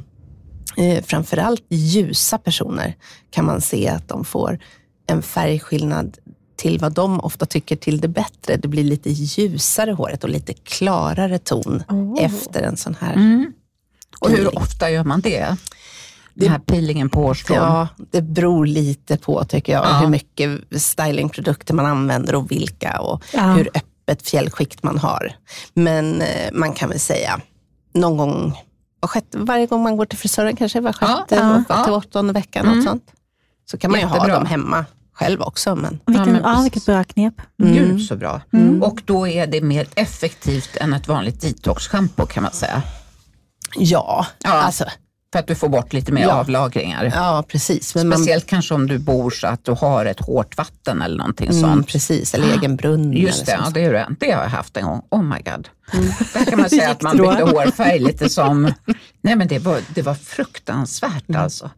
[0.76, 2.96] eh, framförallt ljusa personer
[3.30, 4.58] kan man se att de får
[5.06, 6.18] en färgskillnad
[6.60, 8.56] till vad de ofta tycker till det bättre.
[8.56, 12.24] Det blir lite ljusare håret och lite klarare ton oh.
[12.24, 13.52] efter en sån här mm.
[14.20, 15.56] Och hur ofta gör man det?
[16.34, 17.56] Den här peelingen på hårstrån?
[17.56, 19.98] Ja, det beror lite på tycker jag, ja.
[19.98, 23.52] hur mycket stylingprodukter man använder och vilka och ja.
[23.52, 25.32] hur öppet fjällskikt man har.
[25.74, 27.40] Men eh, man kan väl säga
[27.94, 28.58] någon gång,
[29.32, 31.84] varje gång man går till frisören kanske, var sjätte, ja, ja.
[31.84, 32.76] till åttonde veckan, mm.
[32.76, 33.04] något sånt.
[33.70, 34.26] Så kan man Jättebra.
[34.26, 34.84] ju ha dem hemma
[35.20, 35.76] själv också.
[35.76, 36.00] Men...
[36.06, 37.34] Vilken, ja, ja, vilket bra knep.
[37.62, 37.74] Mm.
[37.74, 38.40] Gud så bra.
[38.52, 38.82] Mm.
[38.82, 42.82] Och då är det mer effektivt än ett vanligt detox-schampo kan man säga.
[43.76, 44.50] Ja, ja.
[44.50, 44.84] Alltså,
[45.32, 46.32] för att du får bort lite mer ja.
[46.32, 47.12] avlagringar.
[47.14, 47.94] Ja, precis.
[47.94, 48.48] Men Speciellt man...
[48.48, 51.88] kanske om du bor så att du har ett hårt vatten eller någonting mm, sånt.
[51.88, 53.12] Precis, eller egen brunn.
[53.12, 54.08] Just det, ja, det, är det.
[54.20, 55.02] det har jag haft en gång.
[55.10, 55.68] Oh my god.
[55.92, 56.12] Mm.
[56.34, 58.72] Där kan man säga att man bytte hårfärg lite som...
[59.20, 61.42] Nej men det var, det var fruktansvärt mm.
[61.42, 61.70] alltså.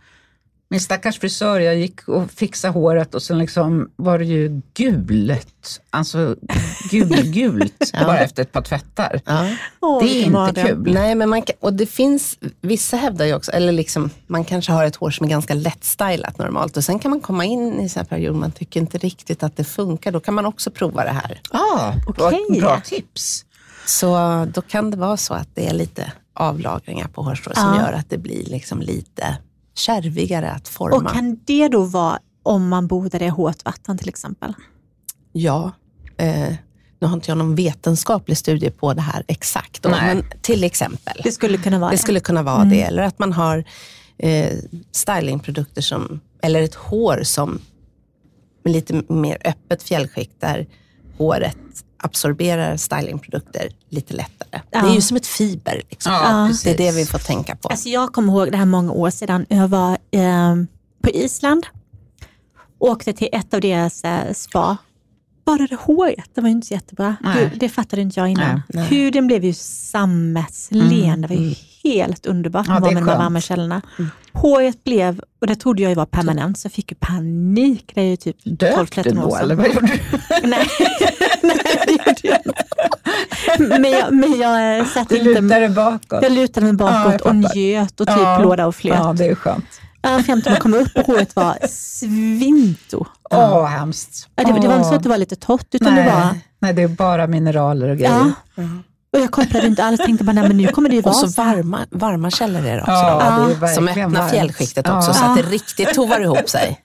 [0.73, 5.81] Min stackars frisör, jag gick och fixade håret och sen liksom var det ju gult.
[5.91, 6.37] Alltså
[6.91, 8.05] gulgult ja.
[8.05, 9.21] bara efter ett par tvättar.
[9.25, 9.49] Ja.
[10.03, 10.69] det är inte det.
[10.69, 10.93] kul.
[10.95, 14.73] Nej, men man kan, och det finns, vissa hävdar ju också, eller liksom, man kanske
[14.73, 17.89] har ett hår som är ganska lättstylat normalt och sen kan man komma in i
[17.97, 20.13] en period man tycker inte riktigt att det funkar.
[20.13, 21.41] Då kan man också prova det här.
[21.51, 22.61] Ah, okay.
[22.61, 23.45] Bra tips.
[23.87, 24.17] Så
[24.55, 27.63] då kan det vara så att det är lite avlagringar på hårstrået ja.
[27.63, 29.37] som gör att det blir liksom lite
[29.75, 30.97] kärvigare att forma.
[30.97, 34.55] Och kan det då vara om man bodar i hårt vatten till exempel?
[35.33, 35.73] Ja.
[36.17, 36.55] Eh,
[37.01, 41.21] nu har inte jag någon vetenskaplig studie på det här exakt, då, men till exempel.
[41.25, 41.99] Det skulle kunna vara det.
[41.99, 42.69] skulle kunna vara mm.
[42.69, 42.83] det.
[42.83, 43.65] Eller att man har
[44.19, 44.59] eh,
[44.93, 47.61] stylingprodukter som, eller ett hår som
[48.65, 50.67] med lite mer öppet fjällskikt där
[51.19, 51.57] håret
[52.03, 54.61] absorberar stylingprodukter lite lättare.
[54.71, 54.81] Ja.
[54.83, 55.83] Det är ju som ett fiber.
[55.91, 56.13] Liksom.
[56.13, 57.69] Ja, det är det vi får tänka på.
[57.69, 59.47] Alltså jag kommer ihåg det här många år sedan.
[59.49, 60.57] Jag var eh,
[61.03, 61.67] på Island,
[62.79, 64.77] åkte till ett av deras eh, spa.
[65.45, 67.17] Bara det håret, det var ju inte så jättebra.
[67.25, 68.63] Hur, det fattade inte jag innan.
[68.69, 68.87] Nej.
[68.87, 70.93] Huden blev ju sammetslen.
[70.93, 71.23] Mm.
[71.23, 71.55] Det var ju mm.
[71.85, 73.83] Helt underbart ja, med de varma källorna.
[73.99, 74.11] Mm.
[74.33, 77.93] Håret blev, och det trodde jag var permanent, så jag fick ju panik.
[77.95, 79.41] Det är ju typ 12-13 år sedan.
[79.41, 79.99] Eller vad gjorde du?
[80.49, 80.69] Nej.
[81.43, 83.79] Nej, det gjorde jag inte.
[83.81, 85.29] Men jag, men jag satt du inte...
[85.29, 86.23] Du lutade bakåt?
[86.23, 88.99] Jag lutade mig bakåt ja, och njöt och typ ja, låda och flöt.
[88.99, 89.81] Ja, det är skönt.
[90.27, 93.07] Fram till man kom upp och håret var svinto.
[93.31, 94.29] Åh, oh, hemskt.
[94.35, 96.35] Ja, det, det, var inte så att det var lite torrt, utan nej, det var...
[96.59, 98.33] Nej, det är bara mineraler och grejer.
[98.55, 98.63] Ja.
[99.13, 101.31] Och jag kopplade inte alls, tänkte bara, nej men nu kommer det ju vara Och
[101.31, 102.93] så varma, varma källor är det också.
[102.93, 105.15] Ja, det är som öppnar fjällskiktet också, ja.
[105.15, 106.83] så att det riktigt tovar ihop sig.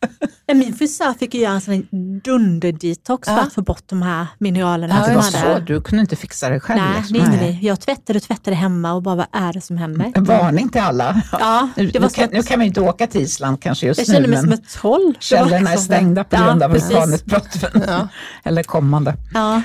[0.53, 1.87] Min frisör fick ju göra en sån
[2.23, 5.05] dunder-detox för att få bort de här mineralerna.
[5.07, 6.81] Ja, som så, du kunde inte fixa det själv?
[6.81, 7.13] Nej, liksom.
[7.13, 10.11] det är ingen Jag tvättade och tvättade hemma och bara, vad är det som händer?
[10.15, 11.21] En varning till alla.
[11.31, 14.07] Ja, det var nu, kan, nu kan man inte åka till Island kanske just jag
[14.07, 14.13] nu.
[14.13, 15.13] Jag kände mig som ett troll.
[15.19, 17.57] Källorna är stängda på grund av vulkanutbrott.
[17.87, 18.07] Ja.
[18.43, 19.13] Eller kommande.
[19.33, 19.61] Ja.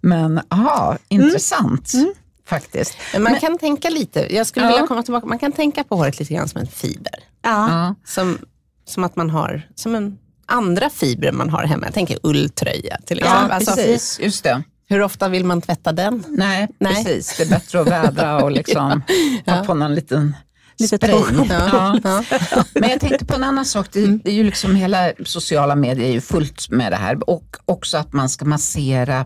[0.00, 1.94] Men aha, intressant.
[1.94, 2.05] Mm.
[2.50, 2.96] Mm faktiskt.
[3.12, 4.72] Men man Men, kan tänka lite, jag skulle ja.
[4.72, 7.14] vilja komma tillbaka, man kan tänka på håret lite grann som en fiber.
[7.42, 7.94] Ja.
[8.04, 8.38] Som,
[8.84, 11.86] som att man har, som en andra fibrer man har hemma.
[11.86, 13.48] Jag tänker ulltröja till exempel.
[13.48, 14.20] Ja, alltså, precis.
[14.20, 14.62] Just det.
[14.88, 16.24] Hur ofta vill man tvätta den?
[16.28, 17.04] Nej, Nej.
[17.04, 17.36] precis.
[17.36, 19.02] Det är bättre att vädra och liksom
[19.44, 19.54] ja.
[19.54, 20.34] ha på någon liten
[20.78, 21.46] Lite spray.
[21.48, 22.00] Ja.
[22.04, 22.24] Ja.
[22.74, 23.86] Men jag tänkte på en annan sak.
[23.92, 27.56] Det, det, är ju liksom hela sociala medier är ju fullt med det här och
[27.64, 29.24] också att man ska massera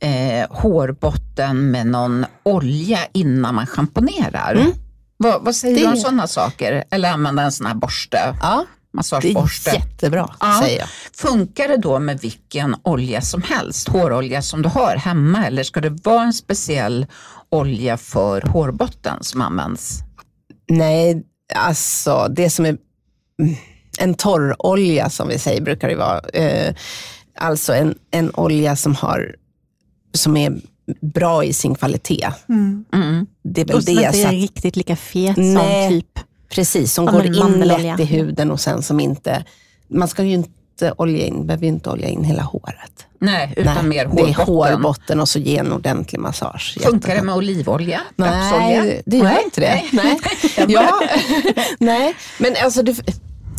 [0.00, 4.54] eh, hårbotten med någon olja innan man schamponerar.
[4.54, 4.72] Mm.
[5.16, 5.80] Vad, vad, säger det...
[5.80, 6.84] du om sådana saker?
[6.90, 8.18] Eller använda en sån här borste?
[8.40, 9.70] Ja, massageborste.
[9.70, 10.60] Det är jättebra, ja.
[10.62, 10.88] säger jag.
[11.12, 15.80] Funkar det då med vilken olja som helst, hårolja som du har hemma, eller ska
[15.80, 17.06] det vara en speciell
[17.50, 19.98] olja för hårbotten som används?
[20.70, 21.22] Nej,
[21.54, 22.76] alltså det som är
[23.98, 26.18] en torrolja som vi säger brukar det vara.
[26.18, 26.74] Eh,
[27.38, 29.34] alltså en, en olja som, har,
[30.18, 30.60] som är
[31.00, 32.28] bra i sin kvalitet.
[32.48, 32.84] Mm.
[32.94, 33.26] Mm.
[33.42, 33.92] Det är väl och det.
[33.92, 38.50] inte är riktigt lika fet nej, som typ Precis, som går in lätt i huden
[38.50, 39.44] och sen som inte,
[39.88, 43.06] man ska ju inte olja in, behöver ju inte olja in hela håret.
[43.20, 44.34] Nej, utan Nej, mer hårbotten.
[44.34, 46.78] Det är hårbotten och så ge en ordentlig massage.
[46.80, 48.00] Funkar det med olivolja?
[48.16, 49.42] Nej, det gör Nej.
[49.44, 49.82] inte det.
[49.92, 50.18] Nej.
[50.68, 51.00] ja.
[51.78, 52.94] Nej, men alltså, du,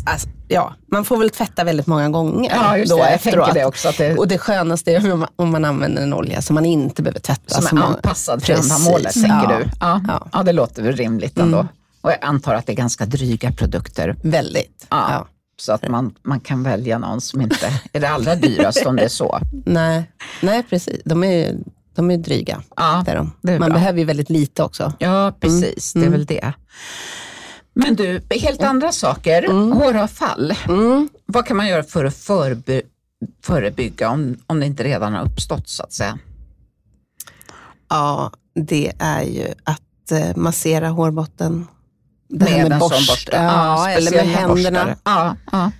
[0.06, 3.54] alltså, ja, man får väl tvätta väldigt många gånger ja, just då efteråt.
[3.54, 4.18] Det också, det...
[4.18, 7.20] Och det skönaste är om man, om man använder en olja som man inte behöver
[7.20, 7.62] tvätta.
[7.62, 9.58] Som är anpassad för ändamålet, tänker ja.
[9.58, 9.70] du?
[9.80, 10.02] Ja.
[10.08, 10.28] Ja.
[10.34, 11.58] ja, det låter väl rimligt ändå.
[11.58, 11.68] Mm.
[12.02, 14.16] Och jag antar att det är ganska dryga produkter.
[14.22, 14.88] Väldigt.
[14.90, 15.08] Ja.
[15.12, 15.28] ja.
[15.58, 19.04] Så att man, man kan välja någon som inte är det allra dyraste om det
[19.04, 19.40] är så.
[19.66, 21.02] Nej, Nej precis.
[21.06, 21.56] De är,
[21.96, 22.62] de är dryga.
[22.76, 23.32] Ja, det är de.
[23.42, 23.80] Det är man bra.
[23.80, 24.94] behöver ju väldigt lite också.
[25.00, 25.96] Ja, precis.
[25.96, 26.06] Mm.
[26.06, 26.54] Det är väl det.
[27.80, 29.44] Men du, helt andra saker.
[29.44, 29.72] Mm.
[29.72, 30.54] Håravfall.
[30.68, 31.10] Mm.
[31.26, 32.82] Vad kan man göra för att förby
[33.44, 36.20] förebygga om, om det inte redan har uppstått så att säga?
[37.89, 41.68] Ja, det är ju att eh, massera hårbotten
[42.30, 43.32] med, med en borst, borste.
[43.36, 44.96] Ja, eller med händerna.
[45.04, 45.72] Ja, ja.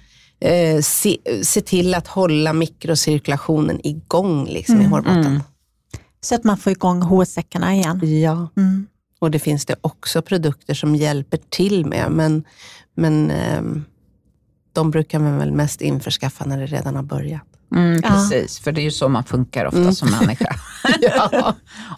[0.48, 5.26] Eh, se, se, till att hålla mikrocirkulationen igång liksom, mm, i hårbotten.
[5.26, 5.42] Mm.
[6.22, 8.22] Så att man får igång hårsäckarna igen.
[8.22, 8.88] Ja, mm.
[9.20, 12.44] Och det finns det också produkter som hjälper till med, men,
[12.96, 13.62] men eh,
[14.74, 17.44] de brukar man väl mest införskaffa när det redan har börjat.
[17.76, 18.64] Mm, precis, ja.
[18.64, 19.94] för det är ju så man funkar ofta mm.
[19.94, 20.56] som människa.
[21.02, 21.56] ja.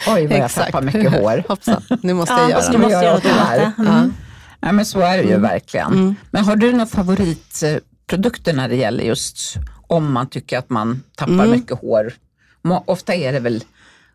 [0.07, 1.43] Oj, vad jag tappar mycket hår.
[1.49, 2.71] Hoppsan, nu måste jag göra det.
[2.71, 3.71] Nu måste jag göra det här.
[3.77, 4.13] Mm.
[4.59, 5.41] Ja, men så är det ju mm.
[5.41, 5.93] verkligen.
[5.93, 6.15] Mm.
[6.31, 9.55] Men har du några favoritprodukter när det gäller just
[9.87, 11.51] om man tycker att man tappar mm.
[11.51, 12.13] mycket hår?
[12.85, 13.63] Ofta är det väl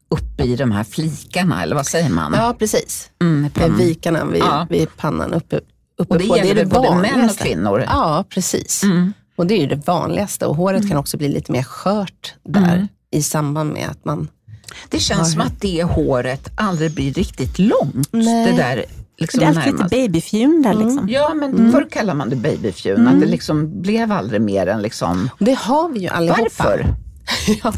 [0.09, 2.35] uppe i de här flikarna, eller vad säger man?
[2.37, 3.11] Ja, precis.
[3.23, 4.67] Mm, Vikarna vid, ja.
[4.71, 5.61] vid pannan uppe,
[5.99, 6.37] uppe och det på.
[6.37, 7.19] Gäller det är det både vanligaste.
[7.19, 7.85] män och kvinnor?
[7.87, 8.83] Ja, precis.
[8.83, 9.13] Mm.
[9.37, 10.91] Och det är ju det vanligaste och håret mm.
[10.91, 12.89] kan också bli lite mer skört där mm.
[13.11, 14.29] i samband med att man
[14.89, 15.27] det känns har...
[15.27, 18.09] som att det håret aldrig blir riktigt långt.
[18.13, 18.51] Nej.
[18.51, 18.85] Det där
[19.19, 20.75] Liksom det är alltid lite babyfjun där.
[20.75, 20.99] Liksom.
[20.99, 21.09] Mm.
[21.09, 21.73] Ja, men mm.
[21.73, 22.97] förr kallade man det babyfjun.
[22.97, 23.15] Mm.
[23.15, 25.31] Att det liksom blev aldrig mer än liksom...
[25.39, 26.43] Det har vi ju allihopa.
[26.43, 26.95] Varför?
[27.63, 27.73] Ja.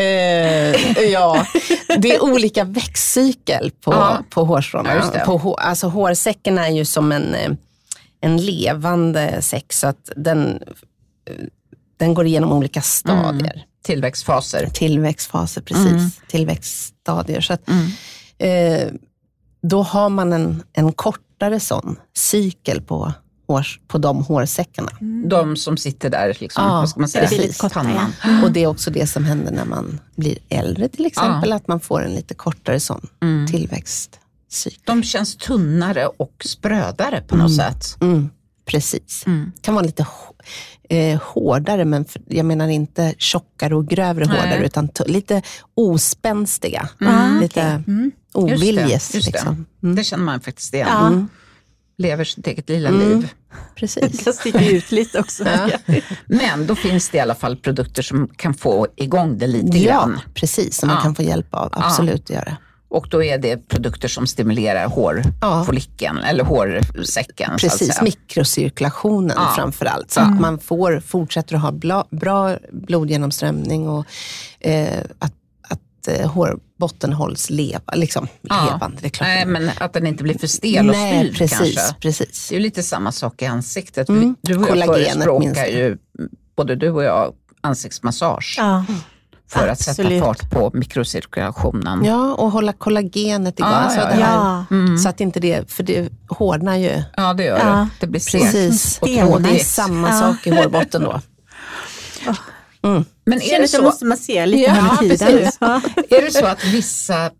[0.00, 1.46] uh, ja,
[1.98, 4.24] det är olika växtcykel på, ja.
[4.30, 4.94] på hårstråna.
[4.94, 7.50] Ja, på, alltså, hårsäcken är ju som en, eh,
[8.20, 10.62] en levande säck, så att den,
[11.96, 13.54] den går igenom olika stadier.
[13.54, 13.66] Mm.
[13.84, 14.66] Tillväxtfaser.
[14.66, 15.86] Tillväxtfaser, precis.
[15.86, 16.10] Mm.
[16.28, 17.40] Tillväxtstadier.
[17.40, 17.86] Så att, mm.
[18.38, 18.88] eh,
[19.62, 23.12] då har man en, en kortare sån cykel på,
[23.46, 24.90] hårs, på de hårsäckarna.
[25.00, 25.28] Mm.
[25.28, 27.58] De som sitter där, liksom, ja, vad ska man säga, precis.
[27.58, 28.12] pannan.
[28.24, 28.44] Ja.
[28.44, 31.56] Och det är också det som händer när man blir äldre till exempel, ja.
[31.56, 33.46] att man får en lite kortare sån mm.
[33.46, 34.82] tillväxtcykel.
[34.84, 37.72] De känns tunnare och sprödare på något mm.
[37.72, 37.96] sätt.
[38.00, 38.30] Mm.
[38.66, 39.24] Precis.
[39.26, 39.52] Mm.
[39.60, 40.06] kan vara lite
[40.88, 44.40] eh, hårdare, men för, jag menar inte tjockare och grövre Nej.
[44.40, 45.42] hårdare, utan lite
[45.74, 46.88] ospänstiga.
[47.00, 47.40] Mm.
[47.40, 48.12] Lite mm.
[48.32, 49.14] oviljes.
[49.14, 49.66] Just det, liksom.
[49.82, 49.94] mm.
[49.94, 50.88] det känner man faktiskt igen.
[50.90, 51.26] Ja.
[51.98, 52.10] Mm.
[52.10, 53.00] Lever sitt eget lilla mm.
[53.00, 53.28] liv.
[53.74, 54.24] Precis.
[54.24, 55.44] Kan sticka ut lite också.
[55.44, 55.68] ja.
[56.26, 59.84] Men då finns det i alla fall produkter som kan få igång det lite ja,
[59.84, 60.20] grann.
[60.24, 60.76] Ja, precis.
[60.76, 61.68] Som man kan få hjälp av.
[61.72, 62.34] Absolut ja.
[62.34, 62.56] göra.
[62.94, 66.28] Och då är det produkter som stimulerar hårfollikeln ja.
[66.28, 67.50] eller hårsäcken.
[67.58, 69.52] Precis, mikrocirkulationen ja.
[69.56, 70.10] framför allt.
[70.10, 70.34] Så mm.
[70.34, 74.06] att man får, fortsätter att ha bla, bra blodgenomströmning och
[74.60, 75.34] eh, att,
[75.68, 76.32] att eh,
[76.84, 78.64] hårbotten hålls leva, liksom, ja.
[78.64, 78.96] levande.
[79.00, 81.94] Det Nej, men att den inte blir för stel och Nej, styrd precis, kanske.
[82.00, 82.48] Precis.
[82.48, 84.08] Det är ju lite samma sak i ansiktet.
[84.08, 84.36] Mm.
[84.40, 85.98] Du och jag förespråkar ju,
[86.56, 88.54] både du och jag, ansiktsmassage.
[88.58, 88.84] Ja
[89.48, 89.98] för Absolut.
[89.98, 92.04] att sätta fart på mikrocirkulationen.
[92.04, 93.72] Ja, och hålla kollagenet igång.
[93.72, 94.64] Ah, så, ja, ja.
[94.70, 94.98] Mm.
[94.98, 97.02] så att inte det, för det hårdnar ju.
[97.16, 97.64] Ja, det gör ja.
[97.64, 97.88] det.
[98.00, 98.98] Det blir Precis.
[99.00, 100.20] Och det är samma ja.
[100.20, 101.20] sak i hårbotten då.
[102.84, 103.04] Mm.
[103.24, 105.28] Men är det så, måste massera lite ja, tiden.
[106.10, 107.30] är det så att vissa,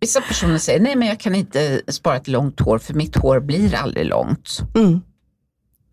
[0.00, 3.40] vissa personer säger, nej men jag kan inte spara ett långt hår för mitt hår
[3.40, 4.60] blir aldrig långt.
[4.74, 5.00] Mm.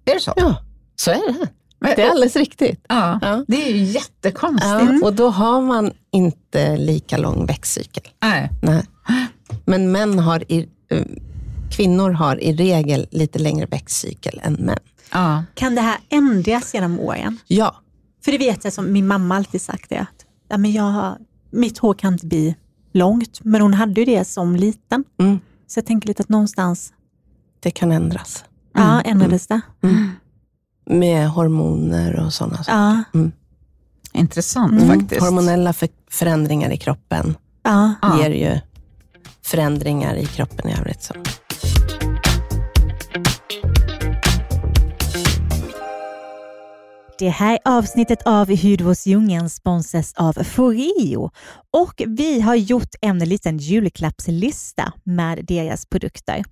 [0.05, 0.33] Är det så?
[0.35, 0.55] Ja,
[0.95, 1.47] så är det.
[1.95, 2.85] Det är alldeles riktigt.
[2.89, 3.45] Ja, ja.
[3.47, 4.71] Det är ju jättekonstigt.
[4.71, 8.03] Ja, och då har man inte lika lång växtcykel.
[8.21, 8.49] Nej.
[8.61, 8.83] Nej.
[9.65, 11.03] Men män har i, eh,
[11.71, 14.79] kvinnor har i regel lite längre växtcykel än män.
[15.11, 15.43] Ja.
[15.53, 17.37] Kan det här ändras genom åren?
[17.47, 17.75] Ja.
[18.23, 21.15] För det vet jag som min mamma alltid sagt det, att ja, men jag,
[21.51, 22.55] mitt hår kan inte bli
[22.91, 25.03] långt, men hon hade ju det som liten.
[25.19, 25.39] Mm.
[25.67, 26.93] Så jag tänker lite att någonstans...
[27.60, 28.45] Det kan ändras.
[28.73, 29.12] Ja, mm.
[29.12, 29.62] ändrades det?
[29.84, 30.12] Mm.
[30.86, 32.71] Med hormoner och sådana saker.
[32.71, 33.03] Ja.
[33.13, 33.31] Mm.
[34.13, 35.21] Intressant faktiskt.
[35.21, 37.95] Hormonella för förändringar i kroppen ja.
[38.19, 38.60] ger ju
[39.45, 41.03] förändringar i kroppen i övrigt.
[41.03, 41.13] Så.
[47.21, 51.31] Det här avsnittet av Hudvårdsdjungeln sponsras av Foreo
[51.73, 56.43] och vi har gjort en liten julklappslista med deras produkter.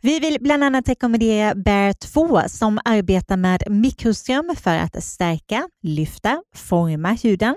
[0.00, 6.42] Vi vill bland annat rekommendera Bear 2 som arbetar med mikroström för att stärka, lyfta,
[6.54, 7.56] forma huden.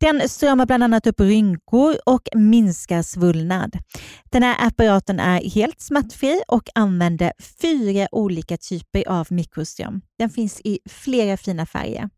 [0.00, 3.78] Den strömmar bland annat upp rynkor och minskar svullnad.
[4.24, 10.00] Den här apparaten är helt smärtfri och använder fyra olika typer av mikroström.
[10.18, 12.10] Den finns i flera fina färger.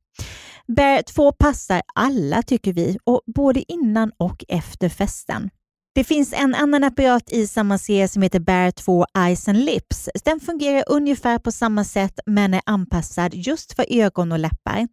[0.77, 5.51] Bear 2 passar alla tycker vi, och både innan och efter festen.
[5.99, 10.09] Det finns en annan apparat i samma serie som heter Bear 2 Eyes and Lips.
[10.25, 14.89] Den fungerar ungefär på samma sätt men är anpassad just för ögon och läppar.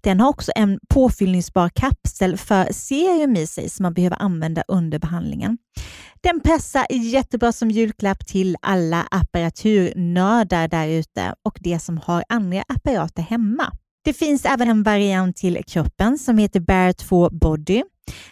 [0.00, 4.98] Den har också en påfyllningsbar kapsel för serum i sig som man behöver använda under
[4.98, 5.58] behandlingen.
[6.20, 12.64] Den passar jättebra som julklapp till alla apparaturnördar där ute och de som har andra
[12.68, 13.72] apparater hemma.
[14.06, 17.82] Det finns även en variant till kroppen som heter Bear 2 Body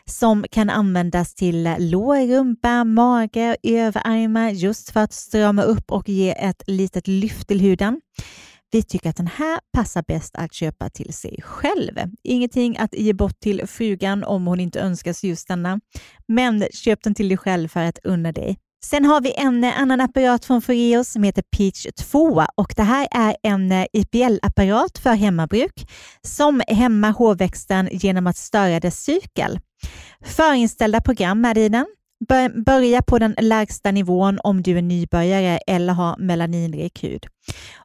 [0.05, 6.31] som kan användas till lår, rumpa, mage, överarmar just för att strama upp och ge
[6.31, 8.01] ett litet lyft till huden.
[8.71, 11.93] Vi tycker att den här passar bäst att köpa till sig själv.
[12.23, 15.81] Ingenting att ge bort till frugan om hon inte önskar just denna,
[16.29, 18.59] men köp den till dig själv för att unna dig.
[18.91, 23.09] Sen har vi en annan apparat från Foreo som heter Peach 2 och det här
[23.11, 25.91] är en IPL-apparat för hemmabruk
[26.23, 29.61] som hämmar hårväxten genom att störa dess cykel.
[30.25, 31.87] Förinställda program är i den.
[32.67, 37.27] Börja på den lägsta nivån om du är nybörjare eller har melaninrik hud.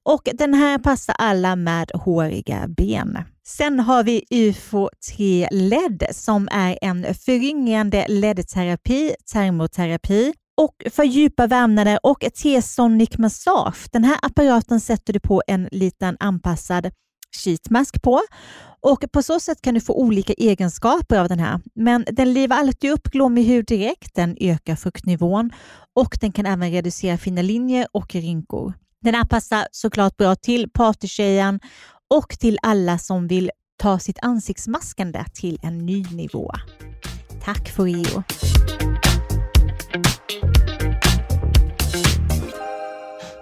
[0.03, 3.17] Och den här passar alla med håriga ben.
[3.47, 11.47] Sen har vi UFO 3 LED som är en föryngrande LED-terapi, termoterapi och för djupa
[11.47, 13.87] vävnader och T-sonic massage.
[13.91, 16.91] Den här apparaten sätter du på en liten anpassad
[17.43, 18.21] sheetmask på
[18.81, 21.59] och på så sätt kan du få olika egenskaper av den här.
[21.75, 25.51] Men den livar alltid upp glåmig hud direkt, den ökar fuktnivån
[25.95, 28.73] och den kan även reducera fina linjer och rynkor.
[29.01, 31.59] Den här passar såklart bra till partytjejen
[32.09, 36.51] och till alla som vill ta sitt ansiktsmaskande till en ny nivå.
[37.43, 38.23] Tack för Rio!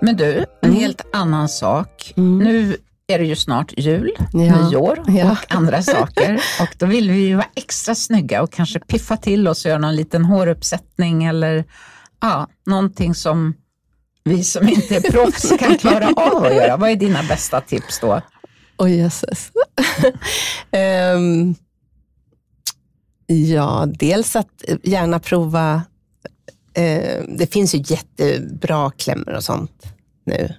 [0.07, 0.79] Men du, en mm.
[0.79, 2.13] helt annan sak.
[2.17, 2.37] Mm.
[2.37, 4.69] Nu är det ju snart jul, ja.
[4.69, 5.31] nyår ja.
[5.31, 6.41] och andra saker.
[6.61, 9.79] Och då vill vi ju vara extra snygga och kanske piffa till oss och göra
[9.79, 11.65] någon liten håruppsättning eller
[12.21, 13.53] ja, någonting som
[14.23, 16.77] vi som inte är proffs kan klara av att göra.
[16.77, 18.21] Vad är dina bästa tips då?
[18.77, 19.51] Oj, oh, jösses.
[21.15, 21.55] um,
[23.25, 25.81] ja, dels att gärna prova
[26.73, 29.96] eh, det finns ju jättebra klämmor och sånt
[30.27, 30.53] nu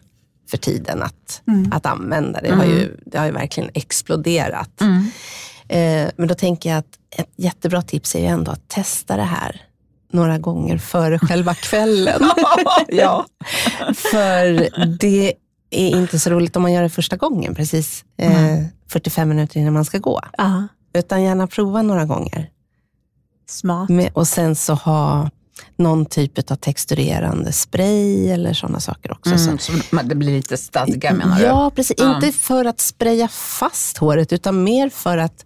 [0.51, 1.73] för tiden att, mm.
[1.73, 2.41] att använda.
[2.41, 2.59] Det, mm.
[2.59, 4.81] har ju, det har ju verkligen exploderat.
[4.81, 5.11] Mm.
[5.69, 9.23] Eh, men då tänker jag att ett jättebra tips är ju ändå att testa det
[9.23, 9.63] här
[10.13, 12.21] några gånger före själva kvällen.
[12.89, 13.27] ja.
[13.95, 15.35] för det
[15.71, 19.73] är inte så roligt om man gör det första gången, precis eh, 45 minuter innan
[19.73, 20.21] man ska gå.
[20.41, 20.65] Uh.
[20.95, 22.51] Utan gärna prova några gånger.
[23.49, 23.89] Smart.
[23.89, 25.31] Med, och sen så ha
[25.77, 29.31] någon typ av texturerande spray eller sådana saker också.
[29.31, 29.73] Mm, så
[30.05, 31.45] det blir lite stadga menar du?
[31.45, 32.01] Ja, precis.
[32.01, 32.15] Mm.
[32.15, 35.45] Inte för att spraya fast håret, utan mer för att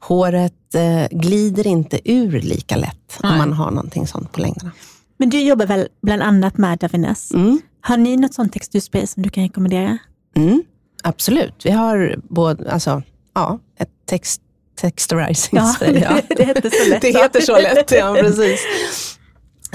[0.00, 3.32] håret eh, glider inte ur lika lätt Nej.
[3.32, 4.70] om man har någonting sånt på längderna.
[5.16, 7.32] Men du jobbar väl bland annat med Davines?
[7.32, 7.60] Mm.
[7.80, 9.98] Har ni något sånt texturspray som du kan rekommendera?
[10.36, 10.62] Mm,
[11.02, 11.54] absolut.
[11.64, 13.02] Vi har både, alltså,
[13.34, 14.40] ja, ett text,
[14.80, 15.98] texturizing spray.
[15.98, 17.02] Ja, det, det heter så lätt.
[17.02, 18.60] det heter så lätt, ja precis.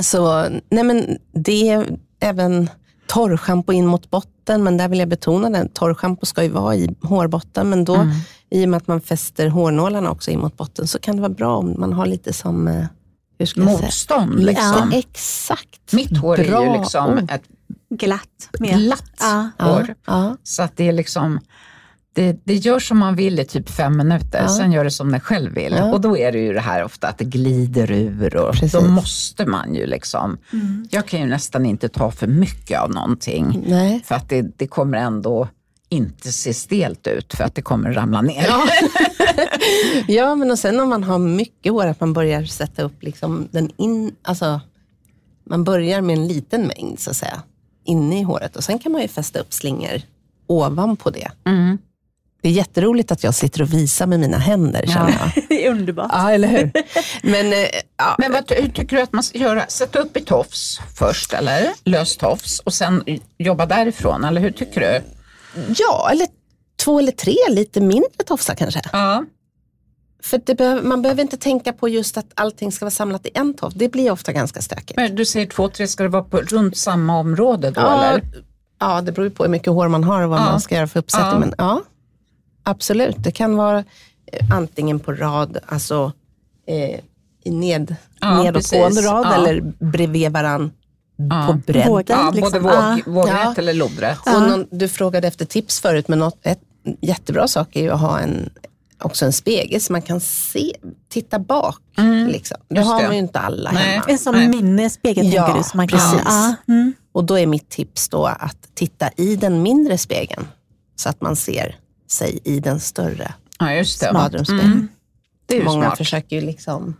[0.02, 2.70] Så nej men det är även
[3.08, 5.70] torrschampo in mot botten, men där vill jag betona det.
[5.74, 8.16] Torrschampo ska ju vara i hårbotten, men då mm.
[8.50, 11.34] i och med att man fäster hårnålarna också in mot botten så kan det vara
[11.34, 12.86] bra om man har lite som eh,
[13.56, 14.40] Motstånd.
[14.40, 14.90] Liksom.
[14.92, 15.94] Ja, exakt.
[15.94, 16.62] Mitt hår bra.
[16.62, 17.24] är ju liksom oh.
[17.34, 17.44] ett
[17.90, 19.50] glatt, glatt ja.
[19.60, 19.96] hår.
[20.06, 20.38] Ja.
[20.44, 21.40] Så att det är liksom
[22.14, 24.48] det, det gör som man vill i typ fem minuter, ja.
[24.48, 25.74] sen gör det som den själv vill.
[25.78, 25.92] Ja.
[25.94, 28.72] Och då är det ju det här ofta att det glider ur och Precis.
[28.72, 30.38] då måste man ju liksom.
[30.54, 30.88] Mm.
[30.92, 33.64] Jag kan ju nästan inte ta för mycket av någonting.
[33.68, 34.04] Nej.
[34.06, 35.48] För att det, det kommer ändå
[35.90, 38.46] inte se stelt ut för att det kommer ramla ner.
[38.48, 38.68] Ja.
[40.08, 43.48] ja, men och sen om man har mycket hår, att man börjar sätta upp liksom
[43.52, 44.62] den in, alltså
[45.44, 47.44] man börjar med en liten mängd så att säga,
[47.86, 50.02] inne i håret och sen kan man ju fästa upp slingor
[50.48, 51.32] ovanpå det.
[51.46, 51.78] Mm.
[52.42, 55.44] Det är jätteroligt att jag sitter och visar med mina händer känner jag.
[55.50, 56.12] det är underbart.
[56.14, 56.72] Ja, eller hur?
[57.24, 58.16] Men, eh, ja.
[58.18, 59.66] Men vad hur tycker du att man ska göra?
[59.68, 61.72] Sätta upp i tofs först eller?
[61.84, 63.04] Lös tofs och sen
[63.38, 65.02] jobba därifrån, eller hur tycker du?
[65.78, 66.28] Ja, eller
[66.84, 68.82] två eller tre lite mindre tofsar kanske.
[68.94, 69.26] Ja.
[70.24, 73.54] För behöver, man behöver inte tänka på just att allting ska vara samlat i en
[73.54, 73.76] tofs.
[73.76, 74.96] Det blir ofta ganska stökigt.
[74.96, 78.24] Men du säger två, tre, ska det vara på, runt samma område då ja, eller?
[78.80, 80.46] Ja, det beror på hur mycket hår man har och vad ja.
[80.46, 81.32] man ska göra för uppsättning.
[81.32, 81.40] Ja.
[81.40, 81.82] Men ja,
[82.70, 83.16] absolut.
[83.20, 83.84] Det kan vara
[84.32, 86.12] eh, antingen på rad, alltså
[86.68, 87.00] eh,
[87.44, 89.36] i ned, ja, nedåtgående rad ja.
[89.36, 90.72] eller bredvid varann
[91.30, 91.48] ja.
[91.48, 92.04] på bredden.
[92.08, 92.64] Ja, liksom.
[92.64, 94.20] Både våg, vågrätt eller lodrätt.
[94.26, 96.62] Och någon, du frågade efter tips förut, men något, ett
[97.02, 98.50] jättebra sak är ju att ha en,
[99.04, 100.76] också en spegel så man kan se,
[101.10, 101.82] titta bak.
[101.98, 102.28] Mm.
[102.28, 102.58] Liksom.
[102.68, 103.84] Det har man ju inte alla Nej.
[103.84, 104.06] hemma.
[104.08, 105.64] En sån minnespegel ja, tänker du?
[105.64, 106.22] Som man kan, precis.
[106.26, 106.56] Ja.
[106.68, 106.94] Mm.
[107.12, 110.48] Och då är mitt tips då att titta i den mindre spegeln
[110.96, 111.76] så att man ser
[112.12, 114.14] sig i den större ja, just det.
[114.14, 114.66] badrumsspegeln.
[114.66, 114.88] Mm.
[115.46, 115.98] Det är Många smart.
[115.98, 116.96] försöker ju liksom...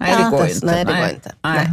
[0.00, 0.66] Nej, det går ju inte.
[0.66, 1.32] Nej, det går inte.
[1.42, 1.72] Nej.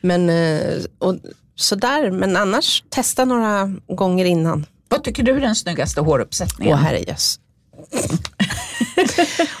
[0.00, 1.16] Men, eh, och,
[1.54, 4.66] sådär, men annars testa några gånger innan.
[4.88, 6.74] Vad tycker du är den snyggaste håruppsättningen?
[6.74, 7.40] Åh herrejöss.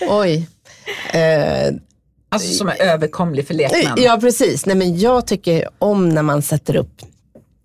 [0.00, 0.48] Oj.
[1.12, 1.74] Eh,
[2.28, 3.96] alltså som är överkomlig för lekmän?
[3.96, 4.66] Ja, precis.
[4.66, 7.02] Nej, men jag tycker om när man sätter upp,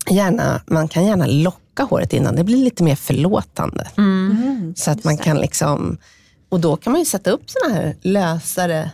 [0.09, 2.35] gärna, man kan gärna locka håret innan.
[2.35, 3.87] Det blir lite mer förlåtande.
[3.97, 4.73] Mm.
[4.77, 5.97] Så att man kan liksom,
[6.49, 8.91] och då kan man ju sätta upp såna här lösare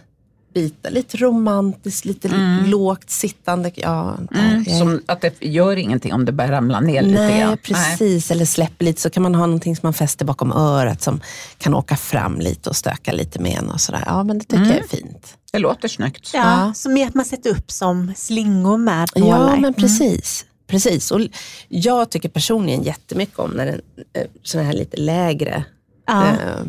[0.54, 0.92] bitar.
[0.92, 2.66] Lite romantiskt, lite mm.
[2.66, 3.72] lågt sittande.
[3.76, 4.66] Ja, mm.
[4.66, 7.58] Som att det gör ingenting om det börjar ramla ner Nej, lite grann.
[7.58, 8.36] Precis, Nej.
[8.36, 9.02] eller släpper lite.
[9.02, 11.22] Så kan man ha någonting som man fäster bakom örat som
[11.58, 13.70] kan åka fram lite och stöka lite med en.
[13.70, 14.04] Och sådär.
[14.06, 14.70] Ja, men det tycker mm.
[14.70, 15.38] jag är fint.
[15.52, 16.32] Det låter snyggt.
[16.34, 16.74] Ja, ja.
[16.74, 19.40] Som att man sätter upp som slingor med nålar.
[19.40, 19.74] Ja, men mm.
[19.74, 20.46] precis.
[20.74, 21.22] Precis, och
[21.68, 23.82] jag tycker personligen jättemycket om när den,
[24.14, 25.64] eh, sådana här lite lägre
[26.08, 26.28] ja.
[26.28, 26.66] eh,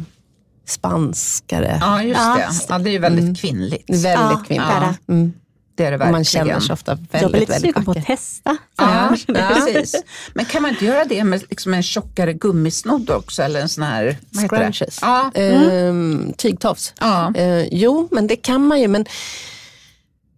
[0.66, 1.78] spanskare.
[1.80, 2.50] Ja, just det.
[2.68, 3.34] Ja, det är ju väldigt mm.
[3.34, 3.90] kvinnligt.
[3.90, 4.70] Väldigt ja, kvinnligt.
[4.70, 4.94] Ja.
[5.08, 5.32] Mm.
[5.76, 6.12] Det är det verkligen.
[6.12, 8.56] Man känner sig ofta väldigt, Jag blir lite sugen på att testa.
[8.76, 10.02] Ja, ja, precis.
[10.34, 13.42] Men kan man inte göra det med liksom en tjockare gummisnodd också?
[13.42, 14.16] Eller en sån här,
[14.48, 14.98] Scrunches.
[15.02, 15.30] Ja.
[15.34, 15.70] Mm.
[15.70, 16.94] Ehm, tygtofs.
[17.00, 17.32] Ja.
[17.34, 18.88] Ehm, jo, men det kan man ju.
[18.88, 19.04] Men,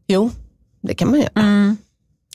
[0.06, 0.30] jo,
[0.82, 1.30] det kan man göra.
[1.34, 1.76] Mm.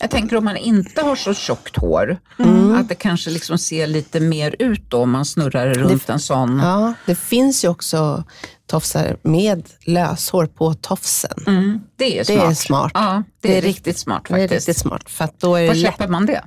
[0.02, 2.76] Jag tänker om man inte har så tjockt hår, mm.
[2.76, 6.20] att det kanske liksom ser lite mer ut då om man snurrar runt det, en
[6.20, 6.60] sån.
[6.60, 8.24] Ja, det finns ju också
[8.68, 11.44] tofsar med löshår på tofsen.
[11.48, 11.80] Mm.
[11.96, 12.40] Det är smart.
[12.40, 12.92] Det är smart.
[12.94, 14.50] Ja, det, det är, riktigt smart faktiskt.
[14.50, 15.10] Det är riktigt smart.
[15.10, 16.44] För att då är Var köper man det?